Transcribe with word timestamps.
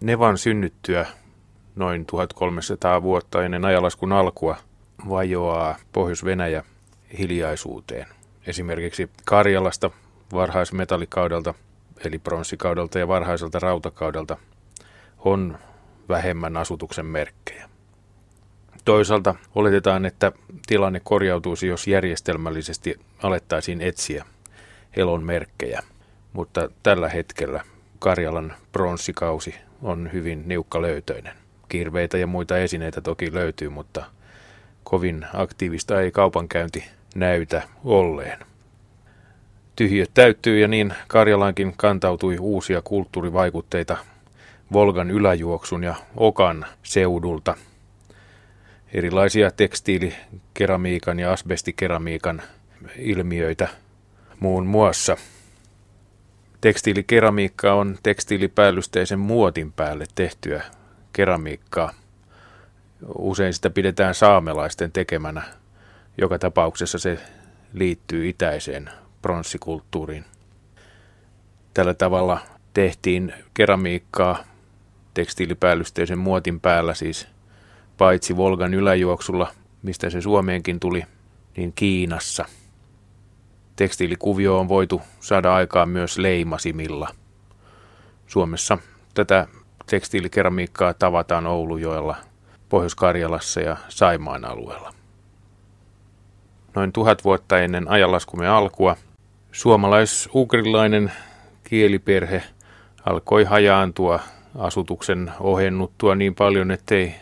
Nevan 0.00 0.38
synnyttyä 0.38 1.06
noin 1.76 2.06
1300 2.06 3.02
vuotta 3.02 3.44
ennen 3.44 3.64
ajalaskun 3.64 4.12
alkua 4.12 4.56
vajoaa 5.08 5.76
Pohjois-Venäjä 5.92 6.64
hiljaisuuteen. 7.18 8.06
Esimerkiksi 8.46 9.10
Karjalasta 9.24 9.90
varhaismetallikaudelta, 10.32 11.54
eli 12.04 12.18
pronssikaudelta 12.18 12.98
ja 12.98 13.08
varhaiselta 13.08 13.58
rautakaudelta 13.58 14.36
on 15.18 15.58
vähemmän 16.08 16.56
asutuksen 16.56 17.06
merkkejä. 17.06 17.68
Toisaalta 18.84 19.34
oletetaan, 19.54 20.06
että 20.06 20.32
tilanne 20.66 21.00
korjautuisi, 21.04 21.66
jos 21.66 21.86
järjestelmällisesti 21.86 23.00
alettaisiin 23.22 23.80
etsiä 23.80 24.24
elon 24.96 25.24
merkkejä, 25.24 25.82
mutta 26.32 26.70
tällä 26.82 27.08
hetkellä 27.08 27.64
Karjalan 27.98 28.54
pronssikausi 28.72 29.54
on 29.82 30.10
hyvin 30.12 30.42
niukkalöytöinen. 30.46 31.34
Kirveitä 31.68 32.18
ja 32.18 32.26
muita 32.26 32.58
esineitä 32.58 33.00
toki 33.00 33.34
löytyy, 33.34 33.68
mutta 33.68 34.04
kovin 34.84 35.26
aktiivista 35.34 36.00
ei 36.00 36.10
kaupankäynti 36.10 36.84
näytä 37.14 37.62
olleen. 37.84 38.38
Tyhjöt 39.76 40.10
täyttyy 40.14 40.58
ja 40.58 40.68
niin 40.68 40.94
Karjalankin 41.08 41.74
kantautui 41.76 42.38
uusia 42.38 42.82
kulttuurivaikutteita 42.82 43.96
Volgan 44.72 45.10
yläjuoksun 45.10 45.84
ja 45.84 45.94
Okan 46.16 46.66
seudulta. 46.82 47.56
Erilaisia 48.92 49.50
tekstiilikeramiikan 49.50 51.18
ja 51.18 51.32
asbestikeramiikan 51.32 52.42
ilmiöitä 52.98 53.68
muun 54.40 54.66
muassa. 54.66 55.16
Tekstiilikeramiikka 56.60 57.74
on 57.74 57.98
tekstiilipäällysteisen 58.02 59.18
muotin 59.18 59.72
päälle 59.72 60.04
tehtyä 60.14 60.62
keramiikkaa. 61.12 61.92
Usein 63.18 63.54
sitä 63.54 63.70
pidetään 63.70 64.14
saamelaisten 64.14 64.92
tekemänä. 64.92 65.42
Joka 66.18 66.38
tapauksessa 66.38 66.98
se 66.98 67.18
liittyy 67.72 68.28
itäiseen 68.28 68.90
pronssikulttuuriin. 69.22 70.24
Tällä 71.74 71.94
tavalla 71.94 72.40
tehtiin 72.74 73.34
keramiikkaa 73.54 74.44
tekstiilipäällysteisen 75.14 76.18
muotin 76.18 76.60
päällä 76.60 76.94
siis 76.94 77.28
paitsi 77.98 78.36
Volgan 78.36 78.74
yläjuoksulla, 78.74 79.54
mistä 79.82 80.10
se 80.10 80.20
Suomeenkin 80.20 80.80
tuli, 80.80 81.04
niin 81.56 81.72
Kiinassa. 81.72 82.44
Tekstiilikuvio 83.78 84.58
on 84.58 84.68
voitu 84.68 85.02
saada 85.20 85.54
aikaan 85.54 85.88
myös 85.88 86.18
leimasimilla. 86.18 87.08
Suomessa 88.26 88.78
tätä 89.14 89.46
tekstiilikeramiikkaa 89.86 90.94
tavataan 90.94 91.46
Oulujoella, 91.46 92.16
Pohjois-Karjalassa 92.68 93.60
ja 93.60 93.76
Saimaan 93.88 94.44
alueella. 94.44 94.94
Noin 96.74 96.92
tuhat 96.92 97.24
vuotta 97.24 97.58
ennen 97.58 97.90
ajanlaskumme 97.90 98.48
alkua 98.48 98.96
suomalais-ugrilainen 99.52 101.12
kieliperhe 101.64 102.42
alkoi 103.06 103.44
hajaantua 103.44 104.20
asutuksen 104.58 105.32
ohennuttua 105.40 106.14
niin 106.14 106.34
paljon, 106.34 106.70
ettei 106.70 107.14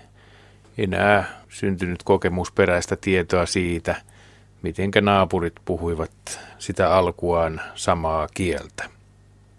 enää 0.78 1.24
syntynyt 1.48 2.02
kokemusperäistä 2.02 2.96
tietoa 2.96 3.46
siitä, 3.46 3.94
mitenkä 4.62 5.00
naapurit 5.00 5.54
puhuivat 5.64 6.40
sitä 6.58 6.94
alkuaan 6.94 7.60
samaa 7.74 8.28
kieltä. 8.34 8.84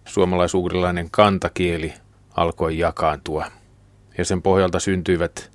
Suomalaisugrilainen 0.06 1.08
kantakieli 1.12 1.94
alkoi 2.36 2.78
jakaantua 2.78 3.46
ja 4.18 4.26
sen 4.26 4.42
pohjalta 4.42 4.80
syntyivät 4.80 5.52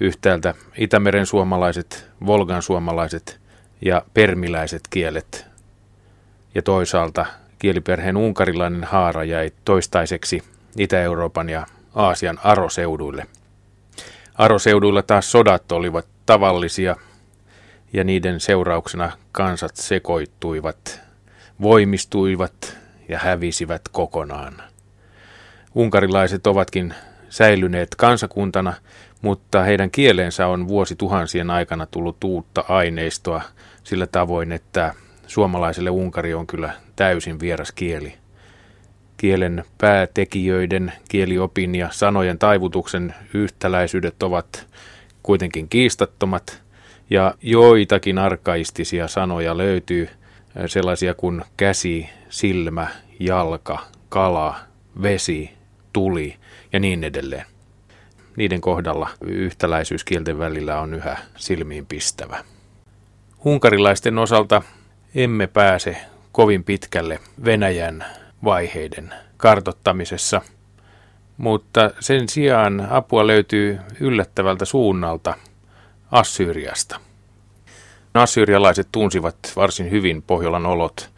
yhtäältä 0.00 0.54
Itämeren 0.76 1.26
suomalaiset, 1.26 2.10
Volgan 2.26 2.62
suomalaiset 2.62 3.40
ja 3.80 4.02
permiläiset 4.14 4.82
kielet 4.90 5.46
ja 6.54 6.62
toisaalta 6.62 7.26
kieliperheen 7.58 8.16
unkarilainen 8.16 8.84
haara 8.84 9.24
jäi 9.24 9.52
toistaiseksi 9.64 10.42
Itä-Euroopan 10.78 11.48
ja 11.48 11.66
Aasian 11.94 12.38
aroseuduille. 12.44 13.26
Aroseuduilla 14.34 15.02
taas 15.02 15.32
sodat 15.32 15.72
olivat 15.72 16.06
tavallisia 16.26 16.96
ja 17.94 18.04
niiden 18.04 18.40
seurauksena 18.40 19.12
kansat 19.32 19.76
sekoittuivat, 19.76 21.00
voimistuivat 21.60 22.76
ja 23.08 23.18
hävisivät 23.18 23.82
kokonaan. 23.92 24.62
Unkarilaiset 25.74 26.46
ovatkin 26.46 26.94
säilyneet 27.28 27.88
kansakuntana, 27.94 28.74
mutta 29.22 29.62
heidän 29.62 29.90
kieleensä 29.90 30.46
on 30.46 30.68
vuosituhansien 30.68 31.50
aikana 31.50 31.86
tullut 31.86 32.24
uutta 32.24 32.64
aineistoa 32.68 33.42
sillä 33.84 34.06
tavoin, 34.06 34.52
että 34.52 34.94
suomalaiselle 35.26 35.90
Unkari 35.90 36.34
on 36.34 36.46
kyllä 36.46 36.72
täysin 36.96 37.40
vieras 37.40 37.72
kieli. 37.72 38.14
Kielen 39.16 39.64
päätekijöiden, 39.78 40.92
kieliopin 41.08 41.74
ja 41.74 41.88
sanojen 41.92 42.38
taivutuksen 42.38 43.14
yhtäläisyydet 43.34 44.22
ovat 44.22 44.66
kuitenkin 45.22 45.68
kiistattomat, 45.68 46.63
ja 47.14 47.34
joitakin 47.42 48.18
arkaistisia 48.18 49.08
sanoja 49.08 49.56
löytyy, 49.56 50.08
sellaisia 50.66 51.14
kuin 51.14 51.42
käsi, 51.56 52.08
silmä, 52.28 52.86
jalka, 53.20 53.78
kala, 54.08 54.56
vesi, 55.02 55.50
tuli 55.92 56.36
ja 56.72 56.80
niin 56.80 57.04
edelleen. 57.04 57.46
Niiden 58.36 58.60
kohdalla 58.60 59.10
yhtäläisyys 59.20 60.04
kielten 60.04 60.38
välillä 60.38 60.80
on 60.80 60.94
yhä 60.94 61.18
silmiin 61.36 61.86
pistävä. 61.86 62.44
Unkarilaisten 63.44 64.18
osalta 64.18 64.62
emme 65.14 65.46
pääse 65.46 65.96
kovin 66.32 66.64
pitkälle 66.64 67.20
Venäjän 67.44 68.04
vaiheiden 68.44 69.14
kartottamisessa, 69.36 70.40
mutta 71.36 71.90
sen 72.00 72.28
sijaan 72.28 72.88
apua 72.90 73.26
löytyy 73.26 73.78
yllättävältä 74.00 74.64
suunnalta 74.64 75.34
Assyriasta. 76.10 77.00
Assyrialaiset 78.14 78.88
tunsivat 78.92 79.36
varsin 79.56 79.90
hyvin 79.90 80.22
Pohjolan 80.22 80.66
olot. 80.66 81.10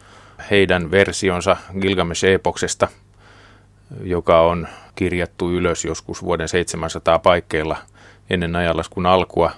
Heidän 0.51 0.91
versionsa 0.91 1.57
Gilgamesh-epoksesta, 1.81 2.87
joka 4.03 4.41
on 4.41 4.67
kirjattu 4.95 5.51
ylös 5.51 5.85
joskus 5.85 6.23
vuoden 6.23 6.47
700 6.47 7.19
paikkeilla 7.19 7.77
ennen 8.29 8.55
ajanlaskun 8.55 9.05
alkua, 9.05 9.51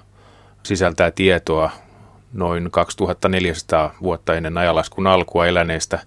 sisältää 0.63 1.11
tietoa 1.11 1.71
noin 2.33 2.71
2400 2.71 3.95
vuotta 4.01 4.35
ennen 4.35 4.57
ajalaskun 4.57 5.07
alkua 5.07 5.47
eläneestä 5.47 5.99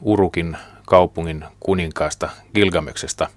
Urukin 0.00 0.56
kaupungin 0.86 1.44
kuninkaasta 1.60 2.28
Gilgameksesta. 2.54 3.28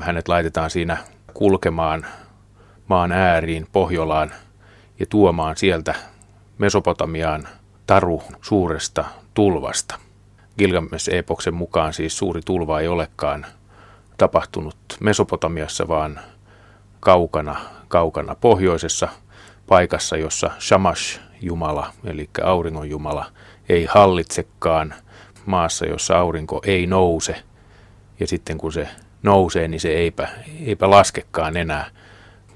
Hänet 0.00 0.28
laitetaan 0.28 0.70
siinä 0.70 0.96
kulkemaan 1.34 2.06
maan 2.90 3.12
ääriin 3.12 3.66
Pohjolaan 3.72 4.30
ja 4.98 5.06
tuomaan 5.06 5.56
sieltä 5.56 5.94
Mesopotamiaan 6.58 7.48
taru 7.86 8.22
suuresta 8.40 9.04
tulvasta. 9.34 9.98
Gilgamesh-epoksen 10.58 11.54
mukaan 11.54 11.92
siis 11.92 12.18
suuri 12.18 12.40
tulva 12.44 12.80
ei 12.80 12.88
olekaan 12.88 13.46
tapahtunut 14.18 14.76
Mesopotamiassa, 15.00 15.88
vaan 15.88 16.20
kaukana, 17.00 17.60
kaukana 17.88 18.34
pohjoisessa– 18.34 19.08
paikassa, 19.70 20.16
jossa 20.16 20.50
Shamash 20.60 21.20
Jumala, 21.40 21.92
eli 22.04 22.30
auringon 22.44 22.90
Jumala, 22.90 23.26
ei 23.68 23.84
hallitsekaan 23.84 24.94
maassa, 25.46 25.86
jossa 25.86 26.18
aurinko 26.18 26.60
ei 26.66 26.86
nouse. 26.86 27.42
Ja 28.20 28.26
sitten 28.26 28.58
kun 28.58 28.72
se 28.72 28.88
nousee, 29.22 29.68
niin 29.68 29.80
se 29.80 29.88
eipä, 29.88 30.28
eipä 30.66 30.90
laskekaan 30.90 31.56
enää. 31.56 31.86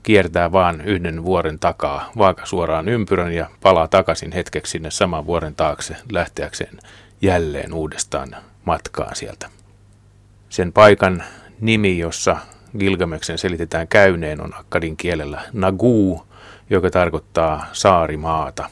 Kiertää 0.04 0.52
vaan 0.52 0.80
yhden 0.80 1.24
vuoren 1.24 1.58
takaa 1.58 2.10
vaaka 2.18 2.46
suoraan 2.46 2.88
ympyrän 2.88 3.32
ja 3.32 3.50
palaa 3.62 3.88
takaisin 3.88 4.32
hetkeksi 4.32 4.70
sinne 4.70 4.90
saman 4.90 5.26
vuoren 5.26 5.54
taakse 5.54 5.96
lähteäkseen 6.12 6.78
jälleen 7.22 7.72
uudestaan 7.72 8.36
matkaan 8.64 9.16
sieltä. 9.16 9.48
Sen 10.48 10.72
paikan 10.72 11.22
nimi, 11.60 11.98
jossa 11.98 12.36
Gilgameksen 12.78 13.38
selitetään 13.38 13.88
käyneen, 13.88 14.40
on 14.40 14.54
akkadin 14.54 14.96
kielellä 14.96 15.42
Nagu, 15.52 16.26
joka 16.70 16.90
tarkoittaa 16.90 17.66
saarimaata. 17.72 18.70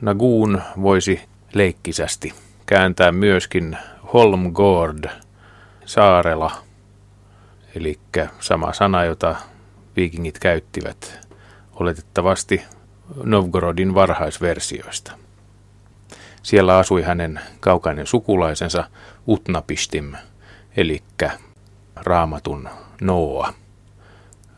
Naguun 0.00 0.62
voisi 0.82 1.22
leikkisästi 1.54 2.34
kääntää 2.66 3.12
myöskin 3.12 3.78
Holmgård, 4.14 5.10
saarela, 5.84 6.50
eli 7.74 7.98
sama 8.40 8.72
sana, 8.72 9.04
jota 9.04 9.36
viikingit 9.98 10.38
käyttivät 10.38 11.28
oletettavasti 11.72 12.62
Novgorodin 13.24 13.94
varhaisversioista. 13.94 15.12
Siellä 16.42 16.78
asui 16.78 17.02
hänen 17.02 17.40
kaukainen 17.60 18.06
sukulaisensa 18.06 18.84
Utnapistim, 19.28 20.12
eli 20.76 21.02
raamatun 21.96 22.68
Noa. 23.00 23.54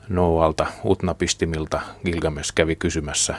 Noalta 0.09 0.67
Utnapistimilta 0.85 1.81
Gilgames 2.05 2.53
kävi 2.53 2.77
kysymässä 2.77 3.35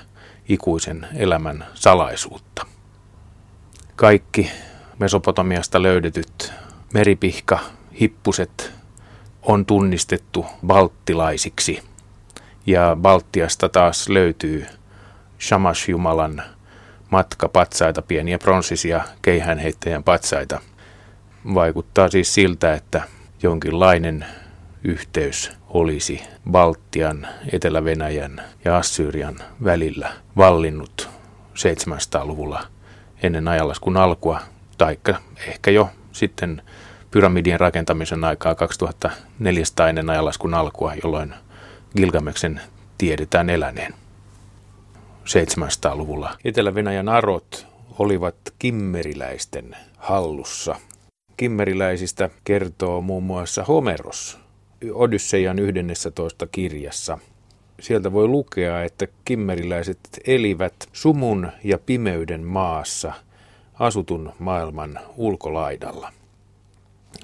ikuisen 0.49 1.07
elämän 1.15 1.65
salaisuutta. 1.73 2.65
Kaikki 3.95 4.51
Mesopotamiasta 4.99 5.81
löydetyt 5.81 6.53
meripihka, 6.93 7.59
hippuset 7.99 8.71
on 9.41 9.65
tunnistettu 9.65 10.45
balttilaisiksi. 10.67 11.90
Ja 12.65 12.97
Baltiasta 13.01 13.69
taas 13.69 14.09
löytyy 14.09 14.65
Shamash-jumalan 15.39 16.43
matkapatsaita, 17.09 18.01
pieniä 18.01 18.37
pronssisia 18.37 19.01
keihäänheittäjän 19.21 20.03
patsaita. 20.03 20.59
Vaikuttaa 21.53 22.09
siis 22.09 22.33
siltä, 22.33 22.73
että 22.73 23.01
jonkinlainen 23.43 24.25
yhteys 24.83 25.51
olisi 25.69 26.23
Baltian, 26.51 27.27
Etelä-Venäjän 27.51 28.41
ja 28.65 28.77
Assyrian 28.77 29.35
välillä 29.63 30.13
vallinnut 30.37 31.09
700-luvulla 31.53 32.67
ennen 33.23 33.47
ajanlaskun 33.47 33.97
alkua, 33.97 34.39
taikka 34.77 35.15
ehkä 35.47 35.71
jo 35.71 35.89
sitten 36.11 36.61
pyramidien 37.11 37.59
rakentamisen 37.59 38.23
aikaa 38.23 38.55
2400 38.55 39.89
ennen 39.89 40.09
ajanlaskun 40.09 40.53
alkua, 40.53 40.93
jolloin 41.03 41.33
Gilgameksen 41.95 42.61
tiedetään 42.97 43.49
eläneen 43.49 43.93
700-luvulla. 45.25 46.37
Etelä-Venäjän 46.45 47.09
arot 47.09 47.67
olivat 47.99 48.35
kimmeriläisten 48.59 49.75
hallussa. 49.97 50.75
Kimmeriläisistä 51.37 52.29
kertoo 52.43 53.01
muun 53.01 53.23
muassa 53.23 53.63
Homeros 53.63 54.39
Odysseian 54.93 55.59
11 55.59 56.47
kirjassa. 56.47 57.17
Sieltä 57.79 58.13
voi 58.13 58.27
lukea, 58.27 58.83
että 58.83 59.07
kimmeriläiset 59.25 59.99
elivät 60.27 60.89
sumun 60.93 61.51
ja 61.63 61.77
pimeyden 61.77 62.43
maassa 62.43 63.13
asutun 63.79 64.33
maailman 64.39 64.99
ulkolaidalla. 65.17 66.13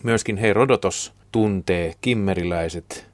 Myöskin 0.03 0.37
Herodotos 0.37 1.13
tuntee 1.31 1.93
kimmeriläiset. 2.01 3.07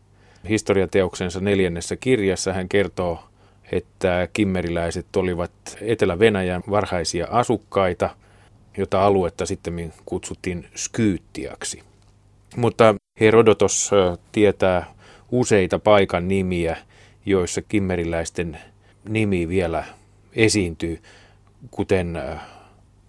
Historiateoksensa 0.49 1.39
neljännessä 1.39 1.95
kirjassa 1.95 2.53
hän 2.53 2.69
kertoo, 2.69 3.23
että 3.71 4.27
kimmeriläiset 4.33 5.15
olivat 5.15 5.51
Etelä-Venäjän 5.81 6.63
varhaisia 6.69 7.27
asukkaita, 7.31 8.09
jota 8.77 9.05
aluetta 9.05 9.45
sitten 9.45 9.93
kutsuttiin 10.05 10.65
Skyyttiaksi. 10.75 11.83
Mutta 12.55 12.95
Herodotos 13.19 13.91
tietää 14.31 14.93
useita 15.31 15.79
paikan 15.79 16.27
nimiä, 16.27 16.77
joissa 17.25 17.61
kimmeriläisten 17.61 18.57
nimi 19.09 19.47
vielä 19.47 19.83
esiintyy, 20.35 21.01
kuten 21.71 22.19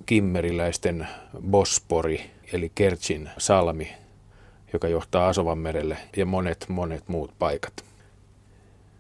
kimmeriläisten 0.07 1.09
Bospori 1.51 2.31
eli 2.53 2.73
Kertsin 2.75 3.31
salmi, 3.39 3.89
joka 4.75 4.89
johtaa 4.89 5.29
Asovanmerelle 5.29 5.97
ja 6.17 6.27
monet 6.27 6.67
monet 6.69 7.09
muut 7.09 7.31
paikat. 7.39 7.85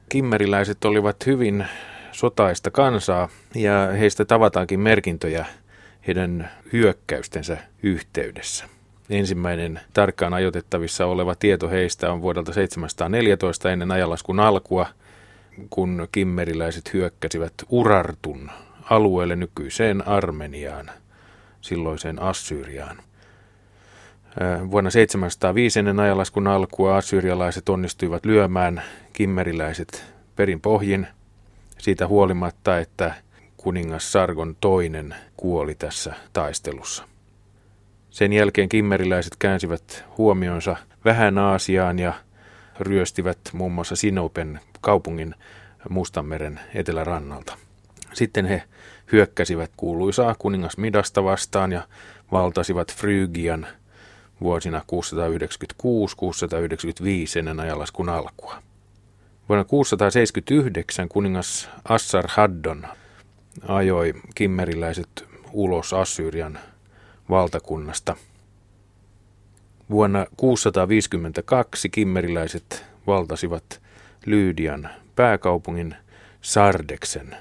Kimmeriläiset 0.09 0.85
olivat 0.85 1.26
hyvin 1.26 1.67
sotaista 2.12 2.71
kansaa 2.71 3.29
ja 3.55 3.88
heistä 3.99 4.25
tavataankin 4.25 4.81
merkintöjä 4.81 5.47
heidän 6.06 6.50
hyökkäystensä 6.73 7.59
yhteydessä. 7.82 8.65
Ensimmäinen 9.11 9.81
tarkkaan 9.93 10.35
ajoitettavissa 10.35 11.06
oleva 11.06 11.35
tieto 11.35 11.71
heistä 11.71 12.12
on 12.12 12.23
vuodelta 12.23 12.53
714 12.53 13.73
ennen 13.73 13.91
ajanlaskun 13.91 14.41
alkua, 14.41 14.87
kun 15.70 16.09
kimmeriläiset 16.12 16.93
hyökkäsivät 16.93 17.55
Urartun 17.69 18.50
alueelle 18.91 19.37
nykyiseen 19.37 20.09
Armeniaan, 20.09 20.91
silloiseen 21.61 22.23
Assyriaan. 22.23 22.97
Vuonna 24.70 24.90
705 24.90 25.78
ennen 25.78 26.00
ajanlaskun 26.00 26.46
alkua 26.46 26.96
assyrialaiset 26.96 27.69
onnistuivat 27.69 28.25
lyömään 28.25 28.82
kimmeriläiset 29.12 30.04
perin 30.36 30.60
pohjin 30.60 31.06
siitä 31.78 32.06
huolimatta, 32.06 32.78
että 32.78 33.14
kuningas 33.56 34.12
Sargon 34.12 34.56
toinen 34.60 35.14
kuoli 35.36 35.75
tässä 35.75 36.14
taistelussa. 36.32 37.04
Sen 38.10 38.32
jälkeen 38.32 38.69
kimmeriläiset 38.69 39.36
käänsivät 39.38 40.04
huomionsa 40.19 40.76
vähän 41.04 41.38
Aasiaan 41.38 41.98
ja 41.98 42.12
ryöstivät 42.81 43.38
muun 43.52 43.72
muassa 43.72 43.96
Sinopen 43.96 44.60
kaupungin 44.81 45.34
Mustanmeren 45.88 46.60
etelärannalta. 46.75 47.56
Sitten 48.12 48.46
he 48.46 48.62
hyökkäsivät 49.12 49.70
kuuluisaa 49.76 50.34
kuningas 50.38 50.76
Midasta 50.76 51.25
vastaan 51.25 51.72
ja 51.72 51.82
valtasivat 52.32 52.94
Frygian 52.94 53.66
vuosina 54.40 54.78
696-695 54.78 54.84
ennen 57.38 57.60
ajanlaskun 57.60 58.08
alkua. 58.08 58.62
Vuonna 59.48 59.64
679 59.64 61.08
kuningas 61.08 61.70
Assar 61.84 62.25
Haddon 62.28 62.86
ajoi 63.69 64.14
kimmeriläiset 64.34 65.25
ulos 65.52 65.92
Assyrian 65.92 66.58
valtakunnasta. 67.31 68.16
Vuonna 69.90 70.26
652 70.36 71.88
kimmeriläiset 71.88 72.84
valtasivat 73.06 73.81
Lyydian 74.26 74.90
pääkaupungin 75.16 75.96
Sardeksen, 76.40 77.36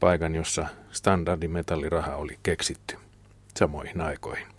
paikan 0.00 0.34
jossa 0.34 0.66
standardimetalliraha 0.90 2.16
oli 2.16 2.38
keksitty 2.42 2.96
samoihin 3.58 4.00
aikoihin. 4.00 4.53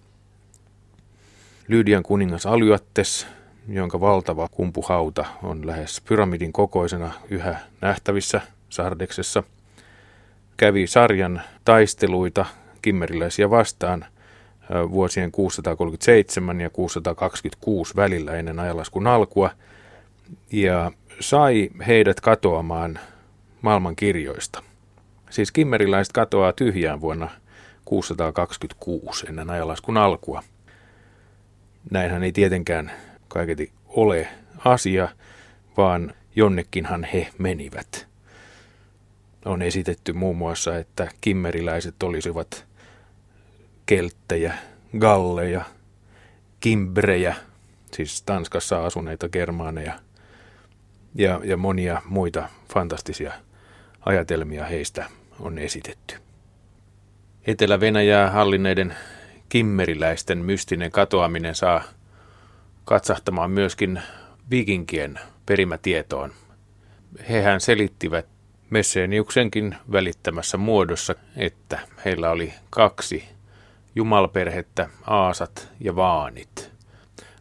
Lyydian 1.68 2.04
kuningas 2.04 2.46
Alyattes, 2.46 3.28
jonka 3.68 4.00
valtava 4.00 4.48
kumpuhauta 4.52 5.26
on 5.44 5.68
lähes 5.68 6.02
pyramidin 6.02 6.54
kokoisena 6.54 7.12
yhä 7.30 7.60
nähtävissä 7.82 8.42
Sardeksessa, 8.70 9.44
kävi 10.58 10.88
sarjan 10.88 11.42
taisteluita 11.66 12.46
kimmeriläisiä 12.82 13.50
vastaan 13.50 14.06
vuosien 14.92 15.32
637 15.32 16.62
ja 16.62 16.70
626 16.70 17.96
välillä 17.96 18.32
ennen 18.32 18.60
ajanlaskun 18.60 19.08
alkua 19.08 19.50
ja 20.52 20.92
sai 21.20 21.70
heidät 21.88 22.22
katoamaan 22.22 23.00
maailman 23.62 23.96
kirjoista. 23.96 24.64
Siis 25.30 25.52
kimmeriläiset 25.52 26.14
katoaa 26.14 26.54
tyhjään 26.54 27.02
vuonna 27.02 27.30
626 27.86 29.26
ennen 29.30 29.50
ajanlaskun 29.50 29.98
alkua. 29.98 30.44
Näinhän 31.92 32.24
ei 32.24 32.32
tietenkään 32.32 32.92
kaiketi 33.28 33.72
ole 33.88 34.28
asia, 34.66 35.08
vaan 35.78 36.14
jonnekinhan 36.36 37.04
he 37.04 37.28
menivät. 37.38 38.08
On 39.46 39.62
esitetty 39.62 40.14
muun 40.14 40.38
muassa, 40.38 40.78
että 40.78 41.08
kimmeriläiset 41.22 42.04
olisivat 42.04 42.66
kelttejä, 43.86 44.54
galleja, 45.00 45.66
kimbrejä, 46.60 47.36
siis 47.94 48.22
Tanskassa 48.22 48.86
asuneita 48.86 49.30
germaaneja 49.30 50.00
ja, 51.16 51.42
ja 51.44 51.58
monia 51.58 52.02
muita 52.06 52.50
fantastisia 52.74 53.34
ajatelmia 54.06 54.66
heistä 54.66 55.06
on 55.40 55.58
esitetty. 55.58 56.16
Etelä-Venäjää 57.48 58.32
hallinneiden 58.32 58.96
kimmeriläisten 59.50 60.38
mystinen 60.38 60.92
katoaminen 60.92 61.56
saa 61.56 61.84
katsahtamaan 62.86 63.52
myöskin 63.52 64.02
vikinkien 64.50 65.20
perimätietoon. 65.46 66.32
Hehän 67.30 67.62
selittivät 67.62 68.26
Messeniuksenkin 68.70 69.76
välittämässä 69.92 70.58
muodossa, 70.58 71.16
että 71.36 71.80
heillä 72.06 72.30
oli 72.30 72.54
kaksi 72.70 73.24
jumalperhettä, 73.96 74.90
Aasat 75.08 75.70
ja 75.80 75.96
Vaanit. 75.96 76.72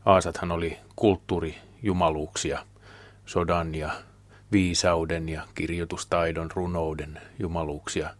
Aasathan 0.05 0.53
oli 0.53 0.79
kulttuurijumaluuksia, 0.97 2.67
sodan 3.27 3.75
ja 3.75 3.91
viisauden 4.53 5.29
ja 5.29 5.43
kirjoitustaidon, 5.55 6.51
runouden 6.55 7.21
jumaluuksia, 7.39 8.11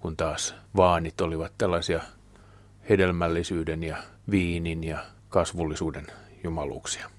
kun 0.00 0.16
taas 0.16 0.54
Vaanit 0.76 1.20
olivat 1.20 1.52
tällaisia 1.58 2.00
hedelmällisyyden 2.92 3.82
ja 3.82 3.96
viinin 4.30 4.84
ja 4.84 4.98
kasvullisuuden 5.28 6.06
jumaluuksia. 6.44 7.10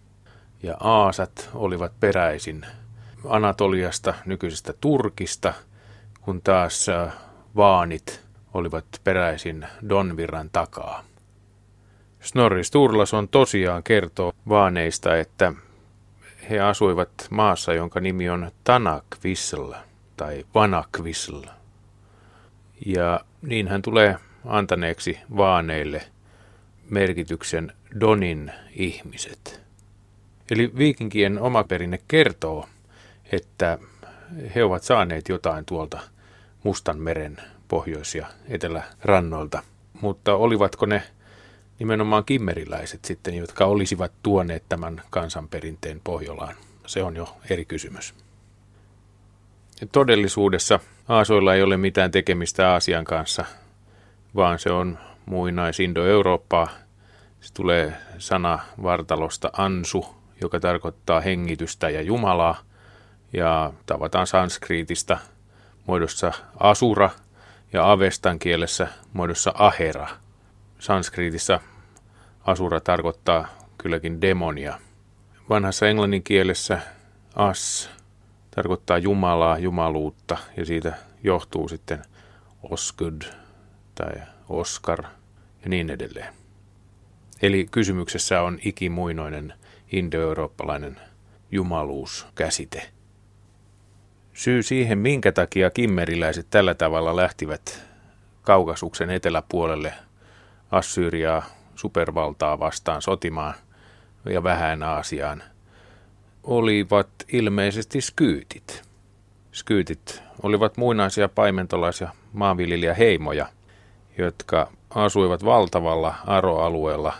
Ja 0.63 0.77
Aasat 0.79 1.49
olivat 1.53 1.99
peräisin 1.99 2.65
Anatoliasta, 3.29 4.13
nykyisestä 4.25 4.73
Turkista, 4.81 5.53
kun 6.21 6.41
taas 6.41 6.89
äh, 6.89 7.13
Vaanit 7.55 8.21
olivat 8.53 8.85
peräisin 9.03 9.67
Donvirran 9.89 10.49
takaa. 10.53 11.03
Snorri 12.21 12.63
Sturlason 12.63 13.27
tosiaan 13.27 13.83
kertoo 13.83 14.33
vaaneista, 14.49 15.17
että 15.17 15.53
he 16.49 16.59
asuivat 16.59 17.09
maassa, 17.29 17.73
jonka 17.73 17.99
nimi 17.99 18.29
on 18.29 18.51
Tanakvisl 18.63 19.71
tai 20.17 20.45
Vanakvisl. 20.55 21.41
Ja 22.85 23.19
niin 23.41 23.67
hän 23.67 23.81
tulee 23.81 24.17
antaneeksi 24.45 25.19
vaaneille 25.37 26.01
merkityksen 26.89 27.71
Donin 27.99 28.51
ihmiset. 28.71 29.61
Eli 30.51 30.71
viikinkien 30.77 31.39
oma 31.39 31.63
perinne 31.63 31.99
kertoo, 32.07 32.69
että 33.31 33.79
he 34.55 34.63
ovat 34.63 34.83
saaneet 34.83 35.29
jotain 35.29 35.65
tuolta 35.65 35.99
Mustan 36.63 36.99
meren 36.99 37.37
pohjois- 37.67 38.15
ja 38.15 38.27
etelärannoilta. 38.47 39.63
Mutta 40.01 40.35
olivatko 40.35 40.85
ne 40.85 41.03
nimenomaan 41.79 42.25
kimmeriläiset 42.25 43.05
sitten, 43.05 43.35
jotka 43.35 43.65
olisivat 43.65 44.11
tuoneet 44.23 44.63
tämän 44.69 45.01
kansanperinteen 45.09 46.01
Pohjolaan? 46.03 46.55
Se 46.85 47.03
on 47.03 47.15
jo 47.15 47.37
eri 47.49 47.65
kysymys. 47.65 48.13
Todellisuudessa 49.91 50.79
Aasoilla 51.07 51.55
ei 51.55 51.63
ole 51.63 51.77
mitään 51.77 52.11
tekemistä 52.11 52.71
Aasian 52.71 53.05
kanssa, 53.05 53.45
vaan 54.35 54.59
se 54.59 54.71
on 54.71 54.99
muinais-Indo-Eurooppaa. 55.25 56.67
Se 57.41 57.53
tulee 57.53 57.93
sana 58.17 58.59
vartalosta 58.83 59.49
ansu, 59.53 60.05
joka 60.41 60.59
tarkoittaa 60.59 61.21
hengitystä 61.21 61.89
ja 61.89 62.01
Jumalaa, 62.01 62.57
ja 63.33 63.73
tavataan 63.85 64.27
sanskriitista 64.27 65.17
muodossa 65.87 66.31
asura 66.59 67.09
ja 67.73 67.91
avestan 67.91 68.39
kielessä 68.39 68.87
muodossa 69.13 69.51
ahera. 69.55 70.07
Sanskriitissa 70.79 71.59
asura 72.45 72.79
tarkoittaa 72.79 73.47
kylläkin 73.77 74.21
demonia. 74.21 74.79
Vanhassa 75.49 75.87
englannin 75.87 76.23
kielessä 76.23 76.79
as 77.35 77.89
tarkoittaa 78.55 78.97
Jumalaa, 78.97 79.59
jumaluutta 79.59 80.37
ja 80.57 80.65
siitä 80.65 80.93
johtuu 81.23 81.67
sitten 81.67 82.01
Osgud 82.63 83.21
tai 83.95 84.13
Oscar 84.49 85.03
ja 85.63 85.69
niin 85.69 85.89
edelleen. 85.89 86.33
Eli 87.41 87.67
kysymyksessä 87.71 88.41
on 88.41 88.59
ikimuinoinen 88.65 89.53
indoeurooppalainen 89.91 90.99
jumaluuskäsite. 91.51 92.89
Syy 94.33 94.63
siihen, 94.63 94.97
minkä 94.97 95.31
takia 95.31 95.69
kimmeriläiset 95.69 96.47
tällä 96.49 96.73
tavalla 96.73 97.15
lähtivät 97.15 97.83
Kaukasuksen 98.41 99.09
eteläpuolelle 99.09 99.93
Assyriaa 100.71 101.45
supervaltaa 101.75 102.59
vastaan 102.59 103.01
sotimaan 103.01 103.53
ja 104.25 104.43
vähän 104.43 104.83
Aasiaan, 104.83 105.43
olivat 106.43 107.09
ilmeisesti 107.33 108.01
skyytit. 108.01 108.83
Skyytit 109.51 110.23
olivat 110.43 110.77
muinaisia 110.77 111.29
paimentolaisia 111.29 112.09
maanviljelijäheimoja, 112.33 113.47
jotka 114.17 114.71
asuivat 114.89 115.45
valtavalla 115.45 116.15
aroalueella 116.25 117.13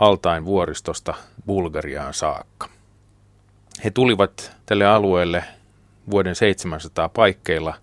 altain 0.00 0.44
vuoristosta 0.44 1.14
Bulgariaan 1.46 2.14
saakka. 2.14 2.68
He 3.84 3.90
tulivat 3.90 4.56
tälle 4.66 4.86
alueelle 4.86 5.44
vuoden 6.10 6.34
700 6.34 7.08
paikkeilla 7.08 7.74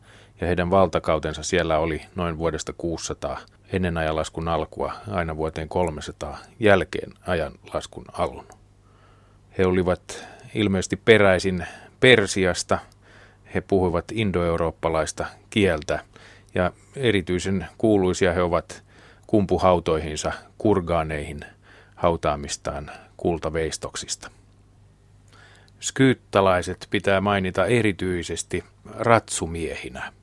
ja 0.42 0.48
heidän 0.48 0.70
valtakautensa 0.70 1.44
siellä 1.44 1.80
oli 1.80 2.02
noin 2.16 2.38
vuodesta 2.38 2.74
600 2.74 3.40
ennen 3.72 3.98
ajanlaskun 3.98 4.48
alkua 4.48 4.94
aina 5.12 5.38
vuoteen 5.38 5.70
300 5.70 6.38
jälkeen 6.60 7.14
ajanlaskun 7.28 8.06
alun. 8.14 8.46
He 9.58 9.66
olivat 9.66 10.28
ilmeisesti 10.54 10.96
peräisin 10.96 11.68
Persiasta, 12.00 12.80
he 13.54 13.62
puhuivat 13.62 14.06
indoeurooppalaista 14.12 15.26
kieltä 15.50 16.00
ja 16.56 16.72
erityisen 16.96 17.68
kuuluisia 17.78 18.34
he 18.34 18.42
ovat 18.42 18.84
kumpuhautoihinsa 19.28 20.32
kurgaaneihin 20.58 21.40
hautaamistaan 21.96 22.92
kultaveistoksista. 23.18 24.32
Skyyttalaiset 25.80 26.88
pitää 26.90 27.22
mainita 27.22 27.66
erityisesti 27.66 28.64
ratsumiehinä. 29.00 30.14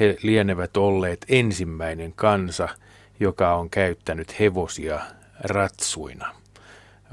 He 0.00 0.16
lienevät 0.22 0.76
olleet 0.76 1.26
ensimmäinen 1.28 2.12
kansa, 2.12 2.68
joka 3.20 3.54
on 3.54 3.70
käyttänyt 3.70 4.40
hevosia 4.40 5.00
ratsuina. 5.40 6.34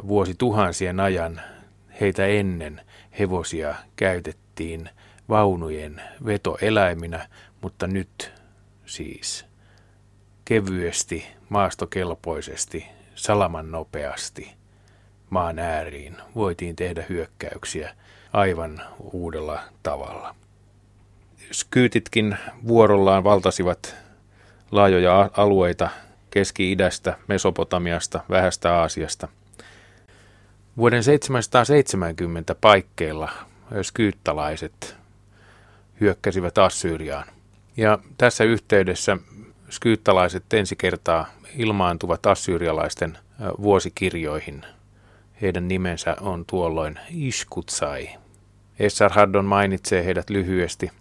Vuosi 0.08 0.36
tuhansien 0.38 1.00
ajan 1.00 1.42
heitä 2.02 2.26
ennen 2.26 2.82
hevosia 3.20 3.76
käytettiin 3.96 4.90
vaunujen 5.30 6.02
vetoeläiminä, 6.26 7.28
mutta 7.62 7.88
nyt 7.88 8.39
siis 8.90 9.46
kevyesti, 10.46 11.26
maastokelpoisesti, 11.50 12.86
salaman 13.16 13.72
nopeasti– 13.72 14.52
maan 15.30 15.60
ääriin 15.60 16.18
voitiin 16.36 16.76
tehdä 16.76 17.06
hyökkäyksiä 17.10 17.96
aivan 18.34 18.82
uudella 19.00 19.60
tavalla. 19.84 20.36
Skyytitkin 21.52 22.38
vuorollaan 22.68 23.24
valtasivat 23.24 23.96
laajoja 24.72 25.30
alueita 25.38 25.90
Keski-idästä, 26.32 27.18
Mesopotamiasta, 27.28 28.20
Vähästä 28.30 28.74
Aasiasta. 28.76 29.28
Vuoden 30.78 31.04
770 31.04 32.56
paikkeilla 32.56 33.32
skyyttalaiset 33.82 34.96
hyökkäsivät 36.02 36.58
Assyriaan. 36.58 37.26
Ja 37.78 38.00
tässä 38.18 38.44
yhteydessä 38.44 39.18
skyyttalaiset 39.70 40.54
ensi 40.54 40.76
kertaa 40.76 41.26
ilmaantuvat 41.56 42.26
assyrialaisten 42.26 43.18
vuosikirjoihin– 43.62 44.66
heidän 45.42 45.68
nimensä 45.68 46.16
on 46.22 46.46
tuolloin 46.46 47.00
Iskutsai. 47.10 48.10
Essarhaddon 48.80 49.46
mainitsee 49.46 50.06
heidät 50.06 50.30
lyhyesti. 50.30 50.92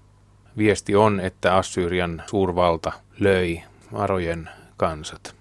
Viesti 0.58 0.96
on, 0.96 1.20
että 1.20 1.56
Assyrian 1.56 2.22
suurvalta 2.26 2.92
löi 3.18 3.62
Arojen 3.92 4.48
kansat. 4.76 5.34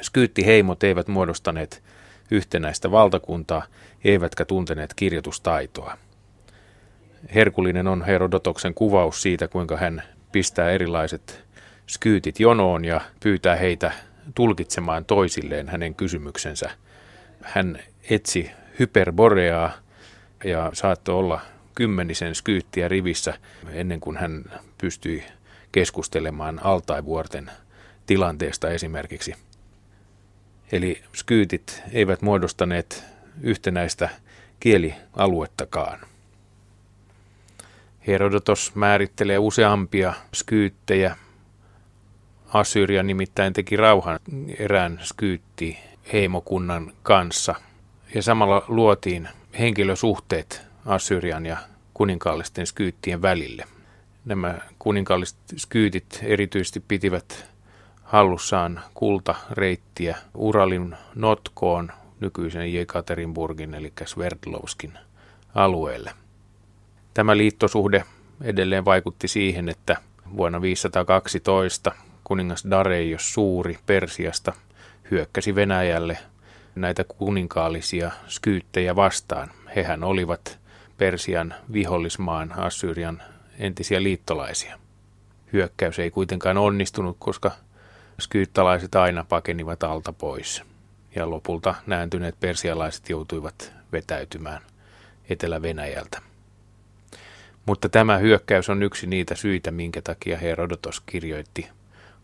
Skyyttiheimot 0.00 0.82
eivät 0.82 1.08
muodostaneet 1.08 1.82
yhtenäistä 2.30 2.90
valtakuntaa, 2.90 3.62
eivätkä 4.04 4.44
tunteneet 4.44 4.94
kirjoitustaitoa. 4.94 5.98
Herkullinen 7.34 7.86
on 7.86 8.02
Herodotoksen 8.04 8.74
kuvaus 8.74 9.22
siitä, 9.22 9.48
kuinka 9.48 9.76
hän 9.76 10.02
pistää 10.32 10.70
erilaiset 10.70 11.44
skyytit 11.86 12.40
jonoon 12.40 12.84
ja 12.84 13.00
pyytää 13.22 13.56
heitä 13.56 13.92
tulkitsemaan 14.34 15.04
toisilleen 15.04 15.68
hänen 15.68 15.94
kysymyksensä– 15.94 16.70
hän 17.42 17.78
etsi 18.10 18.50
hyperboreaa 18.78 19.72
ja 20.44 20.70
saattoi 20.74 21.14
olla 21.14 21.40
kymmenisen 21.74 22.34
skyyttiä 22.34 22.88
rivissä 22.88 23.34
ennen 23.70 24.00
kuin 24.00 24.16
hän 24.16 24.44
pystyi 24.78 25.24
keskustelemaan 25.72 26.60
altaivuorten 26.64 27.50
tilanteesta 28.06 28.70
esimerkiksi. 28.70 29.34
Eli 30.72 31.02
skyytit 31.14 31.82
eivät 31.92 32.22
muodostaneet 32.22 33.04
yhtenäistä 33.42 34.08
kielialuettakaan. 34.60 36.00
Herodotos 38.06 38.74
määrittelee 38.74 39.38
useampia 39.38 40.12
skyyttejä. 40.34 41.16
Assyria 42.52 43.02
nimittäin 43.02 43.52
teki 43.52 43.76
rauhan 43.76 44.18
erään 44.58 45.00
skyytti 45.02 45.78
heimokunnan 46.12 46.92
kanssa. 47.02 47.54
Ja 48.14 48.22
samalla 48.22 48.64
luotiin 48.68 49.28
henkilösuhteet 49.58 50.62
Assyrian 50.86 51.46
ja 51.46 51.56
kuninkaallisten 51.94 52.66
skyyttien 52.66 53.22
välille. 53.22 53.64
Nämä 54.24 54.58
kuninkaalliset 54.78 55.38
skyytit 55.56 56.20
erityisesti 56.22 56.80
pitivät 56.80 57.46
hallussaan 58.02 58.80
kultareittiä 58.94 60.16
Uralin 60.34 60.96
notkoon 61.14 61.92
nykyisen 62.20 62.72
Jekaterinburgin 62.74 63.74
eli 63.74 63.92
Sverdlovskin 64.06 64.98
alueelle. 65.54 66.21
Tämä 67.14 67.36
liittosuhde 67.36 68.04
edelleen 68.42 68.84
vaikutti 68.84 69.28
siihen, 69.28 69.68
että 69.68 69.96
vuonna 70.36 70.62
512 70.62 71.92
kuningas 72.24 72.64
Dareios 72.70 73.34
Suuri 73.34 73.78
Persiasta– 73.86 74.52
hyökkäsi 75.12 75.54
Venäjälle 75.54 76.18
näitä 76.74 77.04
kuninkaallisia 77.04 78.10
skyyttejä 78.28 78.96
vastaan. 78.96 79.50
Hehän 79.76 80.04
olivat 80.04 80.58
Persian 80.98 81.54
vihollismaan 81.72 82.52
Assyrian 82.58 83.22
entisiä 83.58 84.02
liittolaisia. 84.02 84.78
Hyökkäys 85.52 85.98
ei 85.98 86.10
kuitenkaan 86.10 86.58
onnistunut, 86.58 87.16
koska 87.18 87.50
skyyttalaiset 88.20 88.94
aina 88.94 89.24
pakenivat 89.28 89.82
alta 89.82 90.12
pois. 90.12 90.62
Ja 91.14 91.30
lopulta 91.30 91.74
nääntyneet 91.86 92.40
persialaiset 92.40 93.08
joutuivat 93.08 93.72
vetäytymään 93.92 94.62
Etelä-Venäjältä. 95.28 96.22
Mutta 97.66 97.88
tämä 97.88 98.18
hyökkäys 98.18 98.70
on 98.70 98.82
yksi 98.82 99.06
niitä 99.06 99.34
syitä, 99.34 99.70
minkä 99.70 100.02
takia 100.02 100.38
Herodotos 100.38 101.00
kirjoitti 101.00 101.68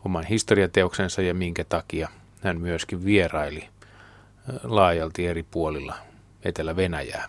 oman 0.04 0.24
historiateoksensa 0.24 1.22
ja 1.22 1.34
minkä 1.34 1.64
takia 1.64 2.08
hän 2.42 2.60
myöskin 2.60 3.04
vieraili 3.04 3.68
laajalti 4.62 5.26
eri 5.26 5.42
puolilla 5.42 5.94
Etelä-Venäjää. 6.44 7.28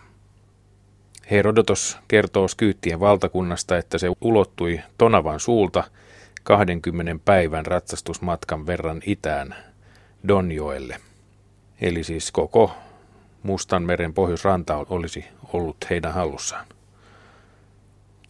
Herodotos 1.30 1.98
kertoo 2.08 2.48
Skyyttien 2.48 3.00
valtakunnasta, 3.00 3.78
että 3.78 3.98
se 3.98 4.08
ulottui 4.20 4.80
Tonavan 4.98 5.40
suulta 5.40 5.84
20 6.42 7.24
päivän 7.24 7.66
ratsastusmatkan 7.66 8.66
verran 8.66 9.00
itään 9.06 9.54
Donjoelle. 10.28 10.96
Eli 11.80 12.04
siis 12.04 12.32
koko 12.32 12.74
Mustan 13.42 13.82
meren 13.82 14.14
pohjoisranta 14.14 14.86
olisi 14.90 15.24
ollut 15.52 15.76
heidän 15.90 16.14
hallussaan. 16.14 16.66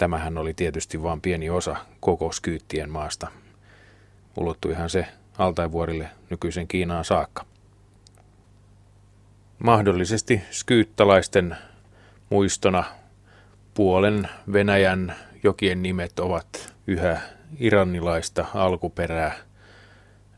Tämähän 0.01 0.39
oli 0.39 0.55
tietysti 0.55 1.03
vain 1.03 1.21
pieni 1.21 1.51
osa 1.51 1.77
koko 2.01 2.33
Skyyttien 2.33 2.91
maasta. 2.91 3.29
Ulottuihan 4.37 4.91
se 4.91 5.07
Altaivuorille 5.39 6.11
nykyisen 6.31 6.69
Kiinaan 6.69 7.05
saakka. 7.05 7.45
Mahdollisesti 9.59 10.43
skyyttalaisten 10.51 11.57
muistona 12.31 12.85
puolen 13.75 14.29
Venäjän 14.53 15.15
jokien 15.43 15.83
nimet 15.83 16.19
ovat 16.19 16.75
yhä 16.87 17.21
iranilaista 17.59 18.47
alkuperää. 18.55 19.35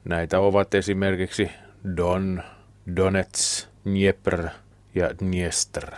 Näitä 0.04 0.40
ovat 0.40 0.74
esimerkiksi 0.74 1.50
Don, 1.96 2.42
Donets, 2.96 3.68
Dnieper 3.84 4.48
ja 4.94 5.18
Dniester, 5.18 5.90